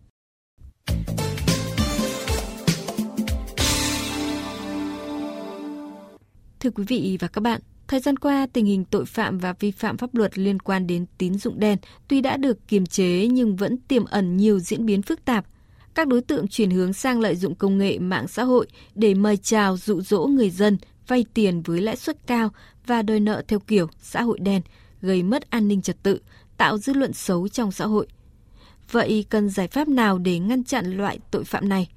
Thưa 6.59 6.69
quý 6.69 6.83
vị 6.87 7.17
và 7.19 7.27
các 7.27 7.41
bạn, 7.41 7.61
thời 7.87 7.99
gian 7.99 8.17
qua 8.17 8.47
tình 8.53 8.65
hình 8.65 8.85
tội 8.85 9.05
phạm 9.05 9.37
và 9.37 9.53
vi 9.59 9.71
phạm 9.71 9.97
pháp 9.97 10.15
luật 10.15 10.37
liên 10.37 10.59
quan 10.59 10.87
đến 10.87 11.05
tín 11.17 11.37
dụng 11.37 11.59
đen 11.59 11.77
tuy 12.07 12.21
đã 12.21 12.37
được 12.37 12.67
kiềm 12.67 12.85
chế 12.85 13.27
nhưng 13.27 13.55
vẫn 13.55 13.77
tiềm 13.77 14.05
ẩn 14.05 14.37
nhiều 14.37 14.59
diễn 14.59 14.85
biến 14.85 15.01
phức 15.01 15.25
tạp 15.25 15.45
các 16.01 16.07
đối 16.07 16.21
tượng 16.21 16.47
chuyển 16.47 16.69
hướng 16.69 16.93
sang 16.93 17.19
lợi 17.19 17.35
dụng 17.35 17.55
công 17.55 17.77
nghệ 17.77 17.99
mạng 17.99 18.27
xã 18.27 18.43
hội 18.43 18.67
để 18.95 19.13
mời 19.13 19.37
chào 19.37 19.77
dụ 19.77 20.01
dỗ 20.01 20.27
người 20.27 20.49
dân 20.49 20.77
vay 21.07 21.25
tiền 21.33 21.61
với 21.61 21.81
lãi 21.81 21.95
suất 21.95 22.27
cao 22.27 22.49
và 22.85 23.01
đòi 23.01 23.19
nợ 23.19 23.43
theo 23.47 23.59
kiểu 23.59 23.87
xã 24.01 24.21
hội 24.21 24.39
đen, 24.39 24.61
gây 25.01 25.23
mất 25.23 25.49
an 25.49 25.67
ninh 25.67 25.81
trật 25.81 26.03
tự, 26.03 26.19
tạo 26.57 26.77
dư 26.77 26.93
luận 26.93 27.13
xấu 27.13 27.47
trong 27.47 27.71
xã 27.71 27.85
hội. 27.85 28.07
Vậy 28.91 29.25
cần 29.29 29.49
giải 29.49 29.67
pháp 29.67 29.87
nào 29.87 30.17
để 30.17 30.39
ngăn 30.39 30.63
chặn 30.63 30.97
loại 30.97 31.19
tội 31.31 31.43
phạm 31.43 31.69
này? 31.69 31.89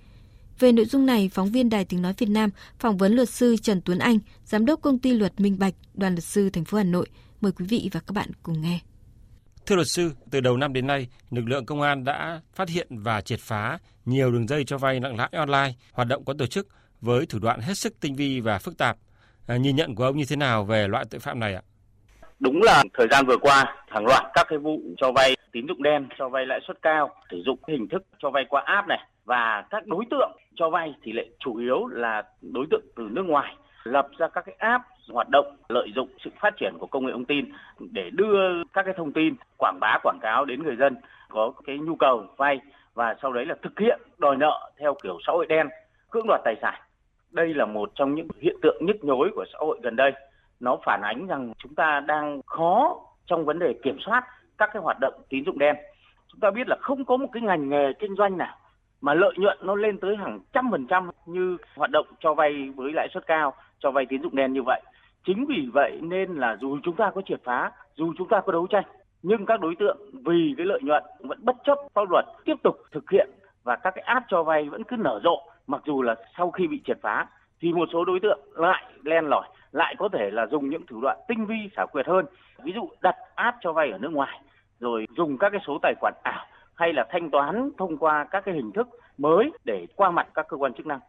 Về 0.58 0.72
nội 0.72 0.84
dung 0.84 1.06
này, 1.06 1.30
phóng 1.34 1.50
viên 1.50 1.70
Đài 1.70 1.84
Tiếng 1.84 2.02
Nói 2.02 2.14
Việt 2.18 2.28
Nam 2.28 2.50
phỏng 2.78 2.96
vấn 2.96 3.12
luật 3.12 3.30
sư 3.30 3.56
Trần 3.56 3.80
Tuấn 3.80 3.98
Anh, 3.98 4.18
giám 4.46 4.66
đốc 4.66 4.82
công 4.82 4.98
ty 4.98 5.12
luật 5.12 5.40
Minh 5.40 5.58
Bạch, 5.58 5.74
đoàn 5.94 6.14
luật 6.14 6.24
sư 6.24 6.50
thành 6.50 6.64
phố 6.64 6.78
Hà 6.78 6.84
Nội. 6.84 7.06
Mời 7.40 7.52
quý 7.52 7.64
vị 7.64 7.88
và 7.92 8.00
các 8.00 8.12
bạn 8.12 8.30
cùng 8.42 8.60
nghe. 8.60 8.80
Thưa 9.66 9.76
luật 9.76 9.86
sư, 9.86 10.10
từ 10.30 10.40
đầu 10.40 10.56
năm 10.56 10.72
đến 10.72 10.86
nay, 10.86 11.06
lực 11.30 11.44
lượng 11.46 11.66
công 11.66 11.82
an 11.82 12.04
đã 12.04 12.40
phát 12.54 12.68
hiện 12.68 12.86
và 12.90 13.20
triệt 13.20 13.40
phá 13.40 13.78
nhiều 14.04 14.30
đường 14.30 14.48
dây 14.48 14.64
cho 14.64 14.78
vay 14.78 15.00
nặng 15.00 15.16
lãi 15.16 15.28
online, 15.32 15.72
hoạt 15.92 16.08
động 16.08 16.24
có 16.24 16.34
tổ 16.38 16.46
chức 16.46 16.66
với 17.00 17.26
thủ 17.26 17.38
đoạn 17.42 17.60
hết 17.60 17.74
sức 17.74 17.92
tinh 18.00 18.14
vi 18.14 18.40
và 18.40 18.58
phức 18.58 18.78
tạp. 18.78 18.96
À, 19.46 19.56
nhìn 19.56 19.76
nhận 19.76 19.94
của 19.94 20.04
ông 20.04 20.16
như 20.16 20.24
thế 20.28 20.36
nào 20.36 20.64
về 20.64 20.88
loại 20.88 21.04
tội 21.10 21.20
phạm 21.20 21.40
này 21.40 21.54
ạ? 21.54 21.62
Đúng 22.40 22.62
là 22.62 22.82
thời 22.94 23.06
gian 23.10 23.26
vừa 23.26 23.36
qua, 23.36 23.76
hàng 23.88 24.06
loạt 24.06 24.22
các 24.34 24.46
cái 24.48 24.58
vụ 24.58 24.80
cho 24.96 25.12
vay 25.12 25.36
tín 25.52 25.66
dụng 25.68 25.82
đen, 25.82 26.08
cho 26.18 26.28
vay 26.28 26.46
lãi 26.46 26.60
suất 26.66 26.82
cao, 26.82 27.14
sử 27.30 27.42
dụng 27.46 27.58
hình 27.68 27.88
thức 27.88 28.02
cho 28.22 28.30
vay 28.30 28.44
qua 28.48 28.62
app 28.66 28.88
này 28.88 29.00
và 29.24 29.64
các 29.70 29.86
đối 29.86 30.04
tượng 30.10 30.32
cho 30.56 30.70
vay 30.70 30.94
thì 31.02 31.12
lại 31.12 31.26
chủ 31.44 31.56
yếu 31.56 31.86
là 31.86 32.22
đối 32.40 32.66
tượng 32.70 32.84
từ 32.96 33.02
nước 33.10 33.24
ngoài 33.26 33.56
lập 33.84 34.08
ra 34.18 34.28
các 34.34 34.44
cái 34.46 34.54
app 34.58 34.84
hoạt 35.12 35.28
động, 35.28 35.56
lợi 35.68 35.92
dụng 35.94 36.08
sự 36.24 36.30
phát 36.40 36.56
triển 36.56 36.74
của 36.78 36.86
công 36.86 37.06
nghệ 37.06 37.12
thông 37.12 37.24
tin 37.24 37.44
để 37.78 38.10
đưa 38.12 38.64
các 38.72 38.82
cái 38.82 38.94
thông 38.96 39.12
tin, 39.12 39.34
quảng 39.58 39.78
bá, 39.80 39.98
quảng 40.02 40.18
cáo 40.22 40.44
đến 40.44 40.62
người 40.62 40.76
dân 40.76 40.96
có 41.28 41.52
cái 41.66 41.78
nhu 41.78 41.96
cầu 41.96 42.26
vay 42.36 42.60
và 42.94 43.14
sau 43.22 43.32
đấy 43.32 43.46
là 43.46 43.54
thực 43.62 43.78
hiện 43.78 44.00
đòi 44.18 44.36
nợ 44.36 44.70
theo 44.78 44.94
kiểu 45.02 45.18
xã 45.26 45.32
hội 45.32 45.46
đen, 45.46 45.68
cưỡng 46.10 46.26
đoạt 46.26 46.40
tài 46.44 46.56
sản. 46.62 46.80
Đây 47.30 47.54
là 47.54 47.66
một 47.66 47.90
trong 47.94 48.14
những 48.14 48.28
hiện 48.40 48.56
tượng 48.62 48.86
nhức 48.86 49.04
nhối 49.04 49.30
của 49.34 49.44
xã 49.52 49.58
hội 49.60 49.80
gần 49.82 49.96
đây. 49.96 50.12
Nó 50.60 50.76
phản 50.84 51.00
ánh 51.02 51.26
rằng 51.26 51.52
chúng 51.58 51.74
ta 51.74 52.00
đang 52.00 52.40
khó 52.46 52.96
trong 53.26 53.44
vấn 53.44 53.58
đề 53.58 53.74
kiểm 53.82 53.96
soát 54.00 54.24
các 54.58 54.70
cái 54.72 54.82
hoạt 54.82 55.00
động 55.00 55.14
tín 55.28 55.44
dụng 55.44 55.58
đen. 55.58 55.76
Chúng 56.28 56.40
ta 56.40 56.50
biết 56.50 56.68
là 56.68 56.76
không 56.80 57.04
có 57.04 57.16
một 57.16 57.26
cái 57.32 57.42
ngành 57.42 57.68
nghề 57.68 57.92
kinh 57.92 58.14
doanh 58.16 58.38
nào 58.38 58.56
mà 59.00 59.14
lợi 59.14 59.32
nhuận 59.36 59.58
nó 59.62 59.74
lên 59.74 59.98
tới 59.98 60.16
hàng 60.16 60.40
trăm 60.52 60.70
phần 60.70 60.86
trăm 60.86 61.10
như 61.26 61.56
hoạt 61.76 61.90
động 61.90 62.06
cho 62.20 62.34
vay 62.34 62.70
với 62.76 62.92
lãi 62.92 63.08
suất 63.14 63.26
cao, 63.26 63.54
cho 63.78 63.90
vay 63.90 64.06
tín 64.06 64.22
dụng 64.22 64.36
đen 64.36 64.52
như 64.52 64.62
vậy 64.62 64.82
chính 65.24 65.46
vì 65.46 65.68
vậy 65.72 65.98
nên 66.02 66.34
là 66.34 66.56
dù 66.60 66.78
chúng 66.82 66.96
ta 66.96 67.10
có 67.14 67.22
triệt 67.26 67.40
phá, 67.44 67.72
dù 67.94 68.12
chúng 68.18 68.28
ta 68.28 68.40
có 68.40 68.52
đấu 68.52 68.66
tranh, 68.66 68.84
nhưng 69.22 69.46
các 69.46 69.60
đối 69.60 69.74
tượng 69.76 69.98
vì 70.24 70.54
cái 70.56 70.66
lợi 70.66 70.80
nhuận 70.82 71.02
vẫn 71.18 71.38
bất 71.42 71.56
chấp 71.64 71.78
pháp 71.94 72.10
luật 72.10 72.24
tiếp 72.44 72.54
tục 72.62 72.76
thực 72.92 73.10
hiện 73.10 73.30
và 73.64 73.76
các 73.76 73.90
cái 73.94 74.02
app 74.02 74.26
cho 74.28 74.42
vay 74.42 74.68
vẫn 74.68 74.84
cứ 74.84 74.96
nở 74.96 75.20
rộ, 75.24 75.42
mặc 75.66 75.82
dù 75.86 76.02
là 76.02 76.14
sau 76.36 76.50
khi 76.50 76.66
bị 76.66 76.80
triệt 76.86 76.98
phá, 77.02 77.26
thì 77.60 77.72
một 77.72 77.88
số 77.92 78.04
đối 78.04 78.20
tượng 78.20 78.40
lại 78.54 78.84
len 79.04 79.24
lỏi, 79.24 79.48
lại 79.72 79.94
có 79.98 80.08
thể 80.12 80.30
là 80.30 80.46
dùng 80.46 80.70
những 80.70 80.86
thủ 80.86 81.00
đoạn 81.00 81.18
tinh 81.28 81.46
vi, 81.46 81.56
xảo 81.76 81.86
quyệt 81.86 82.06
hơn. 82.06 82.26
Ví 82.62 82.72
dụ 82.74 82.88
đặt 83.02 83.16
app 83.34 83.56
cho 83.60 83.72
vay 83.72 83.90
ở 83.90 83.98
nước 83.98 84.12
ngoài, 84.12 84.40
rồi 84.80 85.06
dùng 85.16 85.38
các 85.38 85.50
cái 85.50 85.60
số 85.66 85.78
tài 85.82 85.94
khoản 86.00 86.14
ảo, 86.22 86.46
hay 86.74 86.92
là 86.92 87.06
thanh 87.10 87.30
toán 87.30 87.70
thông 87.78 87.96
qua 87.96 88.26
các 88.30 88.44
cái 88.44 88.54
hình 88.54 88.72
thức 88.72 88.88
mới 89.18 89.52
để 89.64 89.86
qua 89.96 90.10
mặt 90.10 90.26
các 90.34 90.48
cơ 90.48 90.56
quan 90.56 90.74
chức 90.74 90.86
năng 90.86 91.00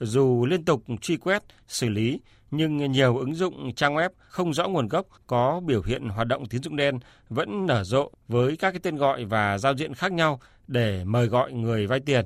dù 0.00 0.46
liên 0.46 0.64
tục 0.64 0.82
truy 1.00 1.16
quét, 1.16 1.42
xử 1.66 1.88
lý, 1.88 2.20
nhưng 2.50 2.76
nhiều 2.76 3.16
ứng 3.16 3.34
dụng 3.34 3.74
trang 3.74 3.94
web 3.94 4.10
không 4.18 4.52
rõ 4.52 4.68
nguồn 4.68 4.88
gốc 4.88 5.06
có 5.26 5.60
biểu 5.64 5.82
hiện 5.86 6.08
hoạt 6.08 6.26
động 6.26 6.46
tín 6.46 6.62
dụng 6.62 6.76
đen 6.76 6.98
vẫn 7.28 7.66
nở 7.66 7.84
rộ 7.84 8.10
với 8.28 8.56
các 8.56 8.70
cái 8.70 8.80
tên 8.82 8.96
gọi 8.96 9.24
và 9.24 9.58
giao 9.58 9.74
diện 9.74 9.94
khác 9.94 10.12
nhau 10.12 10.40
để 10.66 11.04
mời 11.04 11.26
gọi 11.26 11.52
người 11.52 11.86
vay 11.86 12.00
tiền. 12.00 12.24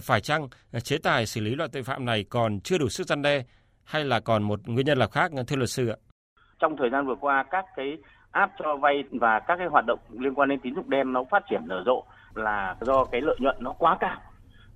Phải 0.00 0.20
chăng 0.20 0.48
chế 0.82 0.98
tài 0.98 1.26
xử 1.26 1.40
lý 1.40 1.54
loại 1.54 1.70
tội 1.72 1.82
phạm 1.82 2.04
này 2.04 2.24
còn 2.24 2.60
chưa 2.60 2.78
đủ 2.78 2.88
sức 2.88 3.06
gian 3.06 3.22
đe 3.22 3.44
hay 3.84 4.04
là 4.04 4.20
còn 4.20 4.42
một 4.42 4.60
nguyên 4.66 4.86
nhân 4.86 4.98
nào 4.98 5.08
khác 5.08 5.30
thưa 5.46 5.56
luật 5.56 5.70
sư 5.70 5.88
ạ? 5.88 5.96
Trong 6.58 6.76
thời 6.78 6.90
gian 6.90 7.06
vừa 7.06 7.16
qua 7.20 7.44
các 7.50 7.64
cái 7.76 7.96
app 8.30 8.52
cho 8.58 8.76
vay 8.76 9.04
và 9.20 9.40
các 9.46 9.56
cái 9.58 9.66
hoạt 9.66 9.86
động 9.86 9.98
liên 10.10 10.34
quan 10.34 10.48
đến 10.48 10.60
tín 10.62 10.74
dụng 10.74 10.90
đen 10.90 11.12
nó 11.12 11.24
phát 11.30 11.42
triển 11.50 11.60
nở 11.64 11.82
rộ 11.86 12.04
là 12.34 12.76
do 12.80 13.04
cái 13.04 13.20
lợi 13.20 13.36
nhuận 13.40 13.56
nó 13.60 13.72
quá 13.72 13.96
cao. 14.00 14.20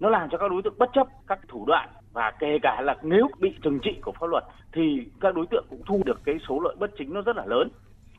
Nó 0.00 0.08
làm 0.08 0.28
cho 0.32 0.38
các 0.38 0.50
đối 0.50 0.62
tượng 0.64 0.78
bất 0.78 0.90
chấp 0.94 1.06
các 1.26 1.38
thủ 1.48 1.64
đoạn 1.66 1.88
và 2.18 2.30
kể 2.38 2.58
cả 2.62 2.80
là 2.80 2.96
nếu 3.02 3.28
bị 3.38 3.54
trừng 3.62 3.78
trị 3.82 4.00
của 4.02 4.12
pháp 4.12 4.26
luật, 4.26 4.44
thì 4.72 5.06
các 5.20 5.34
đối 5.34 5.46
tượng 5.46 5.64
cũng 5.70 5.82
thu 5.86 6.02
được 6.04 6.20
cái 6.24 6.34
số 6.48 6.60
lợi 6.60 6.76
bất 6.78 6.90
chính 6.98 7.14
nó 7.14 7.20
rất 7.20 7.36
là 7.36 7.44
lớn. 7.46 7.68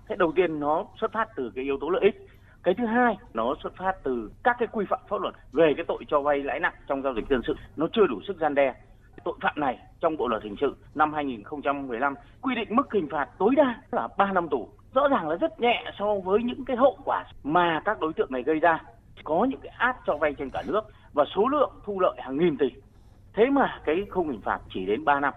Thế 0.07 0.15
đầu 0.15 0.31
tiên 0.35 0.59
nó 0.59 0.85
xuất 1.01 1.11
phát 1.13 1.27
từ 1.35 1.51
cái 1.55 1.63
yếu 1.63 1.77
tố 1.81 1.89
lợi 1.89 2.01
ích. 2.01 2.27
Cái 2.63 2.73
thứ 2.77 2.85
hai, 2.85 3.17
nó 3.33 3.55
xuất 3.63 3.73
phát 3.77 3.95
từ 4.03 4.31
các 4.43 4.55
cái 4.59 4.67
quy 4.71 4.85
phạm 4.89 4.99
pháp 5.09 5.21
luật 5.21 5.35
về 5.51 5.73
cái 5.75 5.85
tội 5.87 6.03
cho 6.07 6.21
vay 6.21 6.39
lãi 6.39 6.59
nặng 6.59 6.73
trong 6.87 7.01
giao 7.01 7.13
dịch 7.13 7.29
dân 7.29 7.41
sự 7.47 7.55
nó 7.75 7.87
chưa 7.93 8.07
đủ 8.07 8.19
sức 8.27 8.37
gian 8.39 8.55
đe. 8.55 8.73
Tội 9.23 9.33
phạm 9.41 9.53
này 9.57 9.79
trong 9.99 10.17
Bộ 10.17 10.27
luật 10.27 10.43
hình 10.43 10.55
sự 10.61 10.75
năm 10.95 11.13
2015 11.13 12.15
quy 12.41 12.55
định 12.55 12.75
mức 12.75 12.93
hình 12.93 13.07
phạt 13.11 13.27
tối 13.37 13.55
đa 13.55 13.81
là 13.91 14.07
3 14.17 14.31
năm 14.31 14.49
tù. 14.49 14.69
Rõ 14.93 15.07
ràng 15.07 15.27
là 15.27 15.35
rất 15.35 15.59
nhẹ 15.59 15.83
so 15.99 16.15
với 16.23 16.43
những 16.43 16.65
cái 16.65 16.77
hậu 16.77 16.97
quả 17.05 17.25
mà 17.43 17.81
các 17.85 17.99
đối 17.99 18.13
tượng 18.13 18.31
này 18.31 18.43
gây 18.43 18.59
ra. 18.59 18.83
Có 19.23 19.47
những 19.49 19.59
cái 19.63 19.73
áp 19.77 19.95
cho 20.05 20.17
vay 20.17 20.33
trên 20.33 20.49
cả 20.49 20.63
nước 20.67 20.81
và 21.13 21.25
số 21.35 21.47
lượng 21.47 21.71
thu 21.85 21.99
lợi 21.99 22.15
hàng 22.17 22.37
nghìn 22.37 22.57
tỷ 22.57 22.69
thế 23.33 23.49
mà 23.49 23.79
cái 23.85 24.05
khung 24.11 24.29
hình 24.29 24.41
phạt 24.41 24.59
chỉ 24.73 24.85
đến 24.85 25.05
3 25.05 25.19
năm 25.19 25.33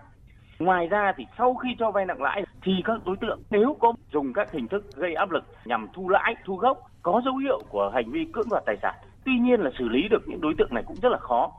Ngoài 0.59 0.87
ra 0.87 1.13
thì 1.17 1.27
sau 1.39 1.55
khi 1.55 1.69
cho 1.79 1.91
vay 1.91 2.07
nặng 2.07 2.23
lãi 2.23 2.45
thì 2.63 2.73
các 2.85 3.01
đối 3.07 3.17
tượng 3.17 3.41
nếu 3.51 3.77
có 3.81 3.93
dùng 4.13 4.33
các 4.33 4.53
hình 4.53 4.69
thức 4.69 4.85
gây 4.97 5.15
áp 5.15 5.31
lực 5.31 5.45
nhằm 5.65 5.87
thu 5.95 6.09
lãi, 6.09 6.35
thu 6.45 6.57
gốc 6.57 6.79
có 7.03 7.23
dấu 7.25 7.37
hiệu 7.37 7.63
của 7.69 7.91
hành 7.95 8.11
vi 8.11 8.25
cưỡng 8.33 8.49
đoạt 8.51 8.63
tài 8.67 8.77
sản. 8.83 8.95
Tuy 9.25 9.33
nhiên 9.39 9.61
là 9.61 9.71
xử 9.79 9.89
lý 9.89 10.09
được 10.09 10.29
những 10.29 10.41
đối 10.41 10.55
tượng 10.59 10.75
này 10.75 10.85
cũng 10.87 10.97
rất 11.03 11.09
là 11.09 11.19
khó. 11.19 11.53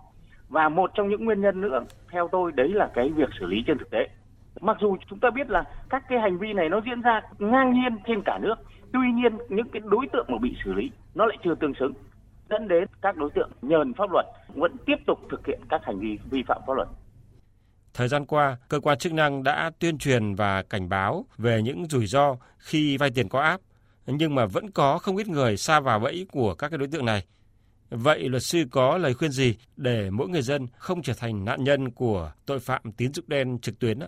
Và 0.50 0.70
một 0.70 0.92
trong 0.94 1.10
những 1.10 1.26
nguyên 1.26 1.42
nhân 1.42 1.62
nữa 1.62 1.84
theo 2.12 2.28
tôi 2.32 2.52
đấy 2.52 2.70
là 2.70 2.90
cái 2.94 3.10
việc 3.10 3.30
xử 3.40 3.46
lý 3.46 3.64
trên 3.68 3.78
thực 3.78 3.90
tế. 3.92 4.08
Mặc 4.62 4.78
dù 4.80 4.98
chúng 5.10 5.20
ta 5.20 5.30
biết 5.30 5.50
là 5.50 5.64
các 5.90 6.04
cái 6.10 6.20
hành 6.20 6.38
vi 6.38 6.54
này 6.54 6.70
nó 6.70 6.82
diễn 6.86 7.02
ra 7.02 7.22
ngang 7.40 7.74
nhiên 7.74 7.98
trên 8.08 8.22
cả 8.26 8.40
nước, 8.42 8.56
tuy 8.94 9.12
nhiên 9.14 9.38
những 9.50 9.70
cái 9.70 9.82
đối 9.86 10.08
tượng 10.14 10.26
mà 10.30 10.38
bị 10.42 10.56
xử 10.66 10.74
lý 10.74 10.92
nó 11.16 11.26
lại 11.26 11.38
chưa 11.44 11.56
tương 11.56 11.74
xứng 11.74 11.94
dẫn 12.50 12.68
đến 12.68 12.84
các 13.02 13.18
đối 13.18 13.30
tượng 13.36 13.52
nhờn 13.62 13.94
pháp 13.94 14.12
luật 14.12 14.26
vẫn 14.48 14.76
tiếp 14.86 14.96
tục 15.08 15.20
thực 15.32 15.48
hiện 15.48 15.62
các 15.70 15.82
hành 15.84 16.00
vi 16.00 16.18
vi 16.32 16.44
phạm 16.48 16.62
pháp 16.68 16.74
luật. 16.74 16.88
Thời 17.94 18.08
gian 18.08 18.26
qua, 18.26 18.58
cơ 18.70 18.80
quan 18.80 18.98
chức 18.98 19.14
năng 19.14 19.44
đã 19.44 19.72
tuyên 19.80 19.98
truyền 19.98 20.36
và 20.36 20.64
cảnh 20.64 20.90
báo 20.90 21.26
về 21.38 21.62
những 21.62 21.86
rủi 21.86 22.06
ro 22.06 22.36
khi 22.58 22.98
vay 22.98 23.10
tiền 23.16 23.30
có 23.30 23.40
áp, 23.40 23.62
nhưng 24.06 24.36
mà 24.36 24.46
vẫn 24.46 24.72
có 24.72 24.98
không 24.98 25.18
ít 25.18 25.28
người 25.28 25.58
xa 25.58 25.80
vào 25.80 26.00
bẫy 26.00 26.28
của 26.32 26.56
các 26.56 26.70
cái 26.70 26.78
đối 26.78 26.88
tượng 26.88 27.06
này. 27.06 27.26
Vậy 27.90 28.30
luật 28.30 28.44
sư 28.44 28.64
có 28.72 28.98
lời 28.98 29.14
khuyên 29.14 29.32
gì 29.32 29.58
để 29.78 30.10
mỗi 30.12 30.30
người 30.30 30.42
dân 30.42 30.68
không 30.78 31.02
trở 31.02 31.14
thành 31.20 31.46
nạn 31.46 31.64
nhân 31.64 31.92
của 31.92 32.32
tội 32.46 32.60
phạm 32.60 32.82
tín 32.98 33.14
dụng 33.14 33.26
đen 33.28 33.60
trực 33.60 33.80
tuyến? 33.80 34.00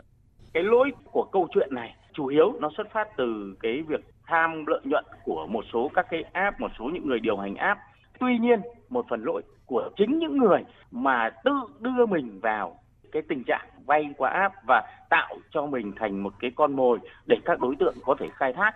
Cái 0.53 0.63
lỗi 0.63 0.91
của 1.11 1.23
câu 1.31 1.47
chuyện 1.53 1.69
này 1.71 1.95
chủ 2.13 2.27
yếu 2.27 2.51
nó 2.59 2.69
xuất 2.77 2.87
phát 2.93 3.07
từ 3.17 3.55
cái 3.59 3.81
việc 3.87 3.99
tham 4.27 4.65
lợi 4.67 4.81
nhuận 4.83 5.05
của 5.23 5.47
một 5.49 5.65
số 5.73 5.91
các 5.93 6.05
cái 6.09 6.23
app, 6.33 6.59
một 6.59 6.71
số 6.79 6.85
những 6.93 7.07
người 7.07 7.19
điều 7.19 7.37
hành 7.37 7.55
app. 7.55 7.79
Tuy 8.19 8.37
nhiên, 8.37 8.61
một 8.89 9.05
phần 9.09 9.23
lỗi 9.23 9.41
của 9.65 9.89
chính 9.97 10.19
những 10.19 10.37
người 10.37 10.63
mà 10.91 11.29
tự 11.43 11.51
đưa 11.79 12.05
mình 12.05 12.39
vào 12.41 12.79
cái 13.11 13.21
tình 13.21 13.43
trạng 13.43 13.67
vay 13.85 14.09
qua 14.17 14.29
app 14.29 14.55
và 14.67 14.81
tạo 15.09 15.35
cho 15.49 15.65
mình 15.65 15.91
thành 15.95 16.23
một 16.23 16.33
cái 16.39 16.51
con 16.55 16.75
mồi 16.75 16.99
để 17.25 17.37
các 17.45 17.59
đối 17.59 17.75
tượng 17.75 17.95
có 18.05 18.15
thể 18.19 18.27
khai 18.33 18.53
thác. 18.53 18.75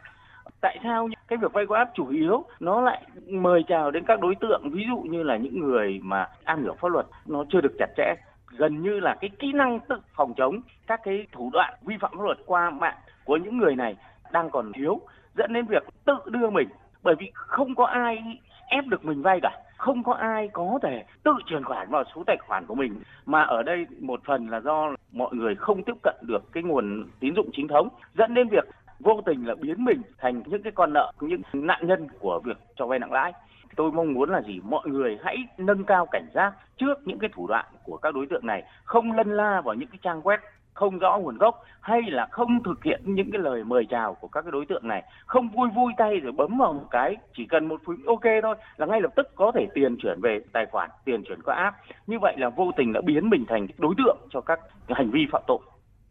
Tại 0.61 0.79
sao 0.83 1.09
cái 1.27 1.37
việc 1.37 1.53
vay 1.53 1.65
qua 1.65 1.79
app 1.79 1.91
chủ 1.95 2.07
yếu 2.07 2.45
nó 2.59 2.81
lại 2.81 3.03
mời 3.27 3.63
chào 3.67 3.91
đến 3.91 4.03
các 4.07 4.19
đối 4.19 4.35
tượng 4.35 4.61
ví 4.71 4.83
dụ 4.89 4.97
như 4.97 5.23
là 5.23 5.37
những 5.37 5.59
người 5.59 5.99
mà 6.03 6.27
am 6.43 6.61
hiểu 6.61 6.75
pháp 6.79 6.87
luật 6.87 7.05
nó 7.25 7.43
chưa 7.49 7.61
được 7.61 7.75
chặt 7.79 7.89
chẽ? 7.97 8.15
Gần 8.57 8.81
như 8.81 8.99
là 8.99 9.15
cái 9.21 9.29
kỹ 9.39 9.51
năng 9.53 9.79
tự 9.79 9.95
phòng 10.15 10.33
chống 10.37 10.61
các 10.87 10.99
cái 11.03 11.27
thủ 11.31 11.49
đoạn 11.53 11.73
vi 11.81 11.95
phạm 12.01 12.11
pháp 12.11 12.23
luật 12.23 12.37
qua 12.45 12.69
mạng 12.69 12.97
của 13.25 13.37
những 13.37 13.57
người 13.57 13.75
này 13.75 13.95
đang 14.31 14.49
còn 14.49 14.71
thiếu 14.73 15.01
dẫn 15.35 15.53
đến 15.53 15.65
việc 15.65 15.83
tự 16.05 16.15
đưa 16.25 16.49
mình. 16.49 16.69
Bởi 17.03 17.15
vì 17.19 17.31
không 17.33 17.75
có 17.75 17.85
ai 17.85 18.39
ép 18.69 18.87
được 18.87 19.05
mình 19.05 19.21
vay 19.21 19.39
cả. 19.41 19.57
Không 19.77 20.03
có 20.03 20.13
ai 20.13 20.49
có 20.53 20.79
thể 20.83 21.03
tự 21.23 21.31
chuyển 21.45 21.63
khoản 21.63 21.89
vào 21.89 22.03
số 22.15 22.23
tài 22.27 22.37
khoản 22.37 22.65
của 22.65 22.75
mình. 22.75 22.99
Mà 23.25 23.41
ở 23.41 23.63
đây 23.63 23.85
một 23.99 24.19
phần 24.25 24.47
là 24.47 24.59
do 24.59 24.95
mọi 25.11 25.35
người 25.35 25.55
không 25.55 25.83
tiếp 25.83 25.95
cận 26.03 26.15
được 26.21 26.51
cái 26.51 26.63
nguồn 26.63 27.07
tín 27.19 27.35
dụng 27.35 27.49
chính 27.53 27.67
thống, 27.67 27.89
dẫn 28.17 28.33
đến 28.33 28.47
việc 28.47 28.67
vô 28.99 29.21
tình 29.25 29.47
là 29.47 29.55
biến 29.61 29.85
mình 29.85 30.01
thành 30.17 30.43
những 30.45 30.63
cái 30.63 30.71
con 30.75 30.93
nợ, 30.93 31.11
những 31.19 31.41
nạn 31.53 31.87
nhân 31.87 32.07
của 32.19 32.41
việc 32.43 32.57
cho 32.75 32.85
vay 32.85 32.99
nặng 32.99 33.11
lãi. 33.11 33.33
Tôi 33.75 33.91
mong 33.91 34.13
muốn 34.13 34.29
là 34.29 34.41
gì? 34.41 34.59
Mọi 34.63 34.87
người 34.87 35.17
hãy 35.23 35.37
nâng 35.57 35.83
cao 35.83 36.05
cảnh 36.11 36.27
giác 36.33 36.53
trước 36.77 36.93
những 37.05 37.19
cái 37.19 37.29
thủ 37.33 37.47
đoạn 37.47 37.65
của 37.83 37.97
các 37.97 38.13
đối 38.15 38.25
tượng 38.25 38.45
này, 38.45 38.63
không 38.83 39.11
lân 39.11 39.37
la 39.37 39.61
vào 39.61 39.75
những 39.75 39.89
cái 39.89 39.99
trang 40.01 40.21
web 40.21 40.37
không 40.79 40.99
rõ 40.99 41.17
nguồn 41.17 41.37
gốc 41.37 41.63
hay 41.81 42.01
là 42.01 42.27
không 42.31 42.63
thực 42.63 42.83
hiện 42.83 43.01
những 43.05 43.31
cái 43.31 43.41
lời 43.41 43.63
mời 43.63 43.85
chào 43.89 44.13
của 44.13 44.27
các 44.27 44.41
cái 44.41 44.51
đối 44.51 44.65
tượng 44.65 44.87
này, 44.87 45.03
không 45.25 45.49
vui 45.49 45.69
vui 45.75 45.93
tay 45.97 46.19
rồi 46.19 46.31
bấm 46.31 46.57
vào 46.57 46.73
một 46.73 46.87
cái, 46.91 47.17
chỉ 47.37 47.45
cần 47.45 47.65
một 47.65 47.81
phím 47.87 48.05
ok 48.05 48.23
thôi 48.43 48.55
là 48.77 48.85
ngay 48.85 49.01
lập 49.01 49.11
tức 49.15 49.35
có 49.35 49.51
thể 49.55 49.67
tiền 49.73 49.97
chuyển 50.01 50.21
về 50.21 50.39
tài 50.53 50.65
khoản, 50.65 50.89
tiền 51.05 51.23
chuyển 51.23 51.41
qua 51.45 51.55
app. 51.55 51.77
Như 52.07 52.17
vậy 52.21 52.35
là 52.37 52.49
vô 52.49 52.71
tình 52.77 52.93
đã 52.93 53.01
biến 53.01 53.29
mình 53.29 53.45
thành 53.47 53.67
đối 53.77 53.93
tượng 53.97 54.17
cho 54.29 54.41
các 54.41 54.59
hành 54.89 55.11
vi 55.11 55.27
phạm 55.31 55.41
tội. 55.47 55.59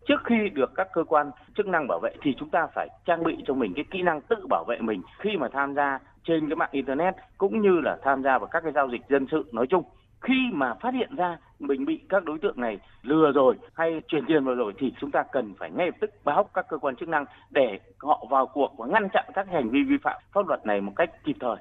Trước 0.09 0.25
khi 0.25 0.49
được 0.49 0.73
các 0.75 0.89
cơ 0.93 1.05
quan 1.05 1.31
chức 1.57 1.67
năng 1.67 1.89
bảo 1.89 2.01
vệ 2.01 2.11
thì 2.23 2.35
chúng 2.39 2.51
ta 2.51 2.67
phải 2.75 2.89
trang 3.05 3.25
bị 3.25 3.37
cho 3.47 3.55
mình 3.55 3.73
cái 3.75 3.85
kỹ 3.91 4.03
năng 4.03 4.21
tự 4.21 4.47
bảo 4.51 4.65
vệ 4.69 4.79
mình 4.81 5.03
khi 5.19 5.37
mà 5.37 5.49
tham 5.53 5.75
gia 5.75 5.99
trên 6.25 6.49
cái 6.49 6.57
mạng 6.57 6.69
internet 6.73 7.15
cũng 7.39 7.61
như 7.61 7.81
là 7.81 7.97
tham 8.03 8.23
gia 8.23 8.39
vào 8.39 8.49
các 8.49 8.63
cái 8.63 8.73
giao 8.73 8.89
dịch 8.89 9.03
dân 9.09 9.27
sự 9.31 9.45
nói 9.53 9.67
chung 9.67 9.83
khi 10.21 10.35
mà 10.53 10.75
phát 10.83 10.95
hiện 10.95 11.17
ra 11.17 11.37
mình 11.59 11.85
bị 11.85 12.01
các 12.09 12.25
đối 12.25 12.39
tượng 12.39 12.61
này 12.61 12.79
lừa 13.03 13.33
rồi 13.35 13.55
hay 13.75 13.91
chuyển 14.09 14.25
tiền 14.29 14.45
vào 14.45 14.55
rồi 14.55 14.73
thì 14.79 14.93
chúng 15.01 15.11
ta 15.11 15.23
cần 15.33 15.55
phải 15.59 15.71
ngay 15.71 15.87
lập 15.87 15.97
tức 16.01 16.11
báo 16.25 16.49
các 16.55 16.67
cơ 16.69 16.79
quan 16.79 16.97
chức 16.97 17.09
năng 17.09 17.25
để 17.51 17.79
họ 17.99 18.27
vào 18.31 18.47
cuộc 18.47 18.75
và 18.79 18.87
ngăn 18.87 19.09
chặn 19.13 19.25
các 19.35 19.47
hành 19.53 19.71
vi 19.71 19.79
vi 19.89 19.97
phạm 20.03 20.23
pháp 20.33 20.49
luật 20.49 20.67
này 20.67 20.81
một 20.81 20.93
cách 20.97 21.11
kịp 21.25 21.37
thời. 21.41 21.57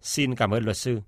Xin 0.00 0.34
cảm 0.34 0.50
ơn 0.50 0.64
luật 0.64 0.76
sư. 0.76 1.00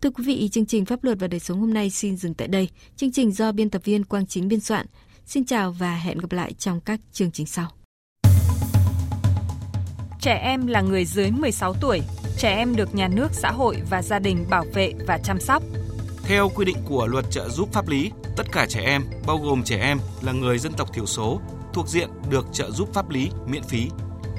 Thưa 0.00 0.10
quý 0.10 0.24
vị, 0.26 0.48
chương 0.48 0.66
trình 0.66 0.84
Pháp 0.84 1.04
luật 1.04 1.18
và 1.20 1.26
đời 1.26 1.40
sống 1.40 1.60
hôm 1.60 1.74
nay 1.74 1.90
xin 1.90 2.16
dừng 2.16 2.34
tại 2.34 2.48
đây. 2.48 2.68
Chương 2.96 3.12
trình 3.12 3.32
do 3.32 3.52
biên 3.52 3.70
tập 3.70 3.82
viên 3.84 4.04
Quang 4.04 4.26
Chính 4.26 4.48
biên 4.48 4.60
soạn. 4.60 4.86
Xin 5.24 5.44
chào 5.44 5.74
và 5.78 5.94
hẹn 5.94 6.18
gặp 6.18 6.32
lại 6.32 6.52
trong 6.52 6.80
các 6.84 7.00
chương 7.12 7.30
trình 7.30 7.46
sau. 7.46 7.66
Trẻ 10.20 10.34
em 10.34 10.66
là 10.66 10.80
người 10.80 11.04
dưới 11.04 11.30
16 11.30 11.74
tuổi. 11.80 12.00
Trẻ 12.38 12.56
em 12.56 12.76
được 12.76 12.94
nhà 12.94 13.08
nước, 13.08 13.28
xã 13.32 13.50
hội 13.50 13.76
và 13.90 14.02
gia 14.02 14.18
đình 14.18 14.44
bảo 14.50 14.64
vệ 14.74 14.92
và 15.06 15.18
chăm 15.24 15.40
sóc. 15.40 15.62
Theo 16.26 16.48
quy 16.48 16.64
định 16.64 16.76
của 16.88 17.06
luật 17.06 17.24
trợ 17.30 17.48
giúp 17.48 17.68
pháp 17.72 17.88
lý, 17.88 18.10
tất 18.36 18.46
cả 18.52 18.66
trẻ 18.68 18.80
em, 18.80 19.02
bao 19.26 19.38
gồm 19.38 19.62
trẻ 19.62 19.78
em 19.80 19.98
là 20.22 20.32
người 20.32 20.58
dân 20.58 20.72
tộc 20.72 20.92
thiểu 20.92 21.06
số, 21.06 21.40
thuộc 21.72 21.88
diện 21.88 22.08
được 22.30 22.46
trợ 22.52 22.70
giúp 22.70 22.88
pháp 22.94 23.10
lý 23.10 23.30
miễn 23.46 23.62
phí. 23.62 23.90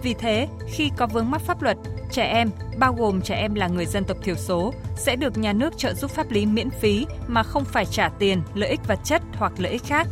Vì 0.04 0.13
thế, 0.13 0.48
khi 0.68 0.92
có 0.98 1.08
vướng 1.08 1.32
mắc 1.32 1.42
pháp 1.42 1.62
luật, 1.62 1.77
trẻ 2.12 2.24
em, 2.24 2.50
bao 2.77 2.94
gồm 2.94 3.22
trẻ 3.22 3.36
em 3.36 3.56
là 3.56 3.68
người 3.68 3.86
dân 3.86 4.04
tộc 4.04 4.18
thiểu 4.24 4.36
số, 4.36 4.74
sẽ 4.98 5.15
được 5.15 5.38
nhà 5.38 5.54
nước 5.54 5.77
trợ 5.77 5.94
giúp 5.94 6.12
pháp 6.12 6.32
lý 6.32 6.46
miễn 6.46 6.70
phí 6.70 7.06
mà 7.27 7.44
không 7.44 7.65
phải 7.65 7.86
trả 7.86 8.10
tiền, 8.10 8.42
lợi 8.54 8.70
ích 8.70 8.88
vật 8.88 9.00
chất 9.04 9.22
hoặc 9.38 9.54
lợi 9.58 9.72
ích 9.72 9.84
khác. 9.84 10.08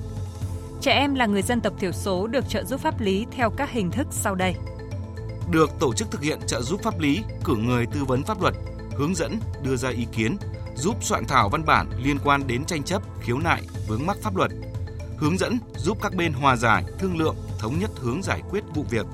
Trẻ 0.81 0.91
em 0.91 1.15
là 1.15 1.25
người 1.25 1.41
dân 1.41 1.61
tộc 1.61 1.73
thiểu 1.79 1.91
số 1.91 2.27
được 2.27 2.49
trợ 2.49 2.63
giúp 2.63 2.79
pháp 2.79 3.01
lý 3.01 3.25
theo 3.31 3.49
các 3.49 3.71
hình 3.71 3.91
thức 3.91 4.07
sau 4.11 4.35
đây. 4.35 4.55
Được 5.51 5.69
tổ 5.79 5.93
chức 5.93 6.11
thực 6.11 6.21
hiện 6.21 6.39
trợ 6.47 6.61
giúp 6.61 6.79
pháp 6.83 6.99
lý, 6.99 7.23
cử 7.43 7.55
người 7.55 7.85
tư 7.85 8.03
vấn 8.05 8.23
pháp 8.23 8.41
luật, 8.41 8.53
hướng 8.95 9.15
dẫn, 9.15 9.39
đưa 9.63 9.75
ra 9.75 9.89
ý 9.89 10.07
kiến, 10.11 10.37
giúp 10.75 10.95
soạn 11.01 11.25
thảo 11.25 11.49
văn 11.49 11.65
bản 11.65 11.89
liên 12.03 12.17
quan 12.23 12.47
đến 12.47 12.65
tranh 12.65 12.83
chấp, 12.83 13.01
khiếu 13.21 13.39
nại, 13.39 13.63
vướng 13.87 14.05
mắc 14.05 14.17
pháp 14.21 14.35
luật, 14.35 14.51
hướng 15.17 15.37
dẫn 15.37 15.57
giúp 15.77 15.97
các 16.01 16.13
bên 16.15 16.33
hòa 16.33 16.55
giải, 16.55 16.83
thương 16.99 17.17
lượng, 17.17 17.35
thống 17.59 17.79
nhất 17.79 17.91
hướng 17.95 18.23
giải 18.23 18.41
quyết 18.49 18.63
vụ 18.75 18.85
việc. 18.89 19.05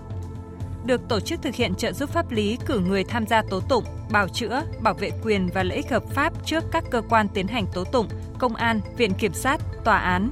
Được 0.86 1.01
tổ 1.10 1.20
chức 1.20 1.42
thực 1.42 1.56
hiện 1.56 1.75
trợ 1.75 1.94
giúp 1.94 2.10
pháp 2.10 2.32
lý 2.32 2.58
cử 2.66 2.80
người 2.80 3.04
tham 3.04 3.28
gia 3.28 3.42
tố 3.42 3.60
tụng, 3.60 3.84
bảo 4.12 4.28
chữa, 4.28 4.62
bảo 4.82 4.94
vệ 4.94 5.12
quyền 5.24 5.50
và 5.54 5.63
lợi 5.63 5.78
ích 5.78 5.89
hợp 5.89 6.04
pháp 6.13 6.34
trước 6.46 6.63
các 6.72 6.84
cơ 6.92 7.01
quan 7.10 7.28
tiến 7.28 7.48
hành 7.48 7.66
tố 7.74 7.84
tụng, 7.84 8.08
công 8.39 8.56
an, 8.56 8.82
viện 8.98 9.13
kiểm 9.13 9.34
sát, 9.34 9.62
tòa 9.84 9.98
án. 9.98 10.32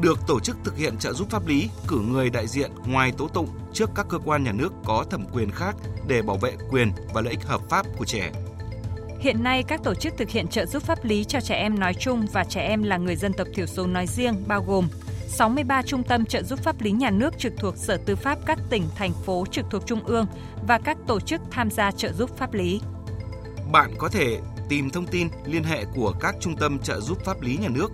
Được 0.00 0.18
tổ 0.26 0.40
chức 0.40 0.56
thực 0.64 0.76
hiện 0.76 0.96
trợ 0.98 1.12
giúp 1.12 1.30
pháp 1.30 1.46
lý 1.46 1.70
cử 1.88 2.00
người 2.00 2.30
đại 2.30 2.46
diện 2.46 2.70
ngoài 2.86 3.12
tố 3.18 3.28
tụng 3.28 3.48
trước 3.72 3.90
các 3.94 4.06
cơ 4.08 4.18
quan 4.18 4.44
nhà 4.44 4.52
nước 4.52 4.72
có 4.84 5.04
thẩm 5.10 5.26
quyền 5.32 5.50
khác 5.50 5.76
để 6.06 6.22
bảo 6.22 6.36
vệ 6.36 6.56
quyền 6.70 6.92
và 7.14 7.20
lợi 7.20 7.30
ích 7.30 7.46
hợp 7.46 7.60
pháp 7.68 7.86
của 7.98 8.04
trẻ. 8.04 8.32
Hiện 9.24 9.42
nay, 9.42 9.62
các 9.62 9.80
tổ 9.84 9.94
chức 9.94 10.16
thực 10.16 10.30
hiện 10.30 10.48
trợ 10.48 10.66
giúp 10.66 10.82
pháp 10.82 11.04
lý 11.04 11.24
cho 11.24 11.40
trẻ 11.40 11.54
em 11.54 11.78
nói 11.78 11.94
chung 11.94 12.26
và 12.32 12.44
trẻ 12.44 12.60
em 12.60 12.82
là 12.82 12.96
người 12.96 13.16
dân 13.16 13.32
tộc 13.32 13.48
thiểu 13.54 13.66
số 13.66 13.86
nói 13.86 14.06
riêng 14.06 14.44
bao 14.46 14.64
gồm 14.66 14.88
63 15.28 15.82
trung 15.82 16.02
tâm 16.02 16.24
trợ 16.24 16.42
giúp 16.42 16.58
pháp 16.62 16.80
lý 16.80 16.90
nhà 16.90 17.10
nước 17.10 17.38
trực 17.38 17.52
thuộc 17.58 17.76
Sở 17.76 17.96
Tư 17.96 18.16
pháp 18.16 18.38
các 18.46 18.58
tỉnh, 18.70 18.82
thành 18.94 19.12
phố 19.24 19.44
trực 19.50 19.66
thuộc 19.70 19.86
Trung 19.86 20.04
ương 20.04 20.26
và 20.66 20.78
các 20.78 20.98
tổ 21.06 21.20
chức 21.20 21.40
tham 21.50 21.70
gia 21.70 21.90
trợ 21.90 22.12
giúp 22.12 22.30
pháp 22.36 22.54
lý. 22.54 22.80
Bạn 23.72 23.94
có 23.98 24.08
thể 24.08 24.38
tìm 24.68 24.90
thông 24.90 25.06
tin 25.06 25.28
liên 25.44 25.64
hệ 25.64 25.84
của 25.94 26.12
các 26.20 26.36
trung 26.40 26.56
tâm 26.56 26.78
trợ 26.78 27.00
giúp 27.00 27.18
pháp 27.24 27.40
lý 27.40 27.56
nhà 27.56 27.68
nước 27.68 27.92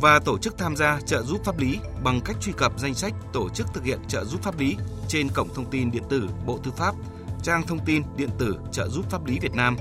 và 0.00 0.18
tổ 0.18 0.38
chức 0.38 0.58
tham 0.58 0.76
gia 0.76 1.00
trợ 1.06 1.22
giúp 1.22 1.44
pháp 1.44 1.58
lý 1.58 1.78
bằng 2.04 2.20
cách 2.24 2.36
truy 2.40 2.52
cập 2.56 2.78
danh 2.78 2.94
sách 2.94 3.12
tổ 3.32 3.48
chức 3.48 3.66
thực 3.74 3.84
hiện 3.84 3.98
trợ 4.08 4.24
giúp 4.24 4.42
pháp 4.42 4.58
lý 4.58 4.76
trên 5.08 5.28
cổng 5.28 5.48
thông 5.54 5.70
tin 5.70 5.90
điện 5.90 6.02
tử 6.08 6.28
Bộ 6.46 6.58
Tư 6.64 6.70
pháp, 6.76 6.94
trang 7.42 7.62
thông 7.66 7.78
tin 7.86 8.02
điện 8.16 8.30
tử 8.38 8.56
trợ 8.72 8.88
giúp 8.88 9.10
pháp 9.10 9.26
lý 9.26 9.38
Việt 9.38 9.54
Nam, 9.54 9.76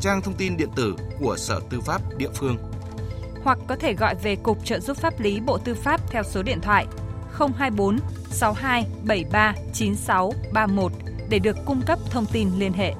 trang 0.00 0.22
thông 0.22 0.34
tin 0.34 0.56
điện 0.56 0.68
tử 0.76 0.94
của 1.20 1.36
Sở 1.36 1.60
Tư 1.70 1.80
pháp 1.80 2.02
địa 2.16 2.30
phương. 2.34 2.56
Hoặc 3.42 3.58
có 3.66 3.76
thể 3.76 3.94
gọi 3.94 4.14
về 4.14 4.36
Cục 4.36 4.64
trợ 4.64 4.80
giúp 4.80 4.96
pháp 4.96 5.20
lý 5.20 5.40
Bộ 5.40 5.58
Tư 5.58 5.74
pháp 5.74 6.10
theo 6.10 6.22
số 6.22 6.42
điện 6.42 6.60
thoại 6.60 6.86
024 7.38 7.98
62 8.30 8.86
73 9.02 9.54
96 9.72 10.32
31 10.52 10.92
để 11.28 11.38
được 11.38 11.56
cung 11.66 11.82
cấp 11.86 11.98
thông 12.10 12.26
tin 12.26 12.48
liên 12.58 12.72
hệ. 12.72 12.94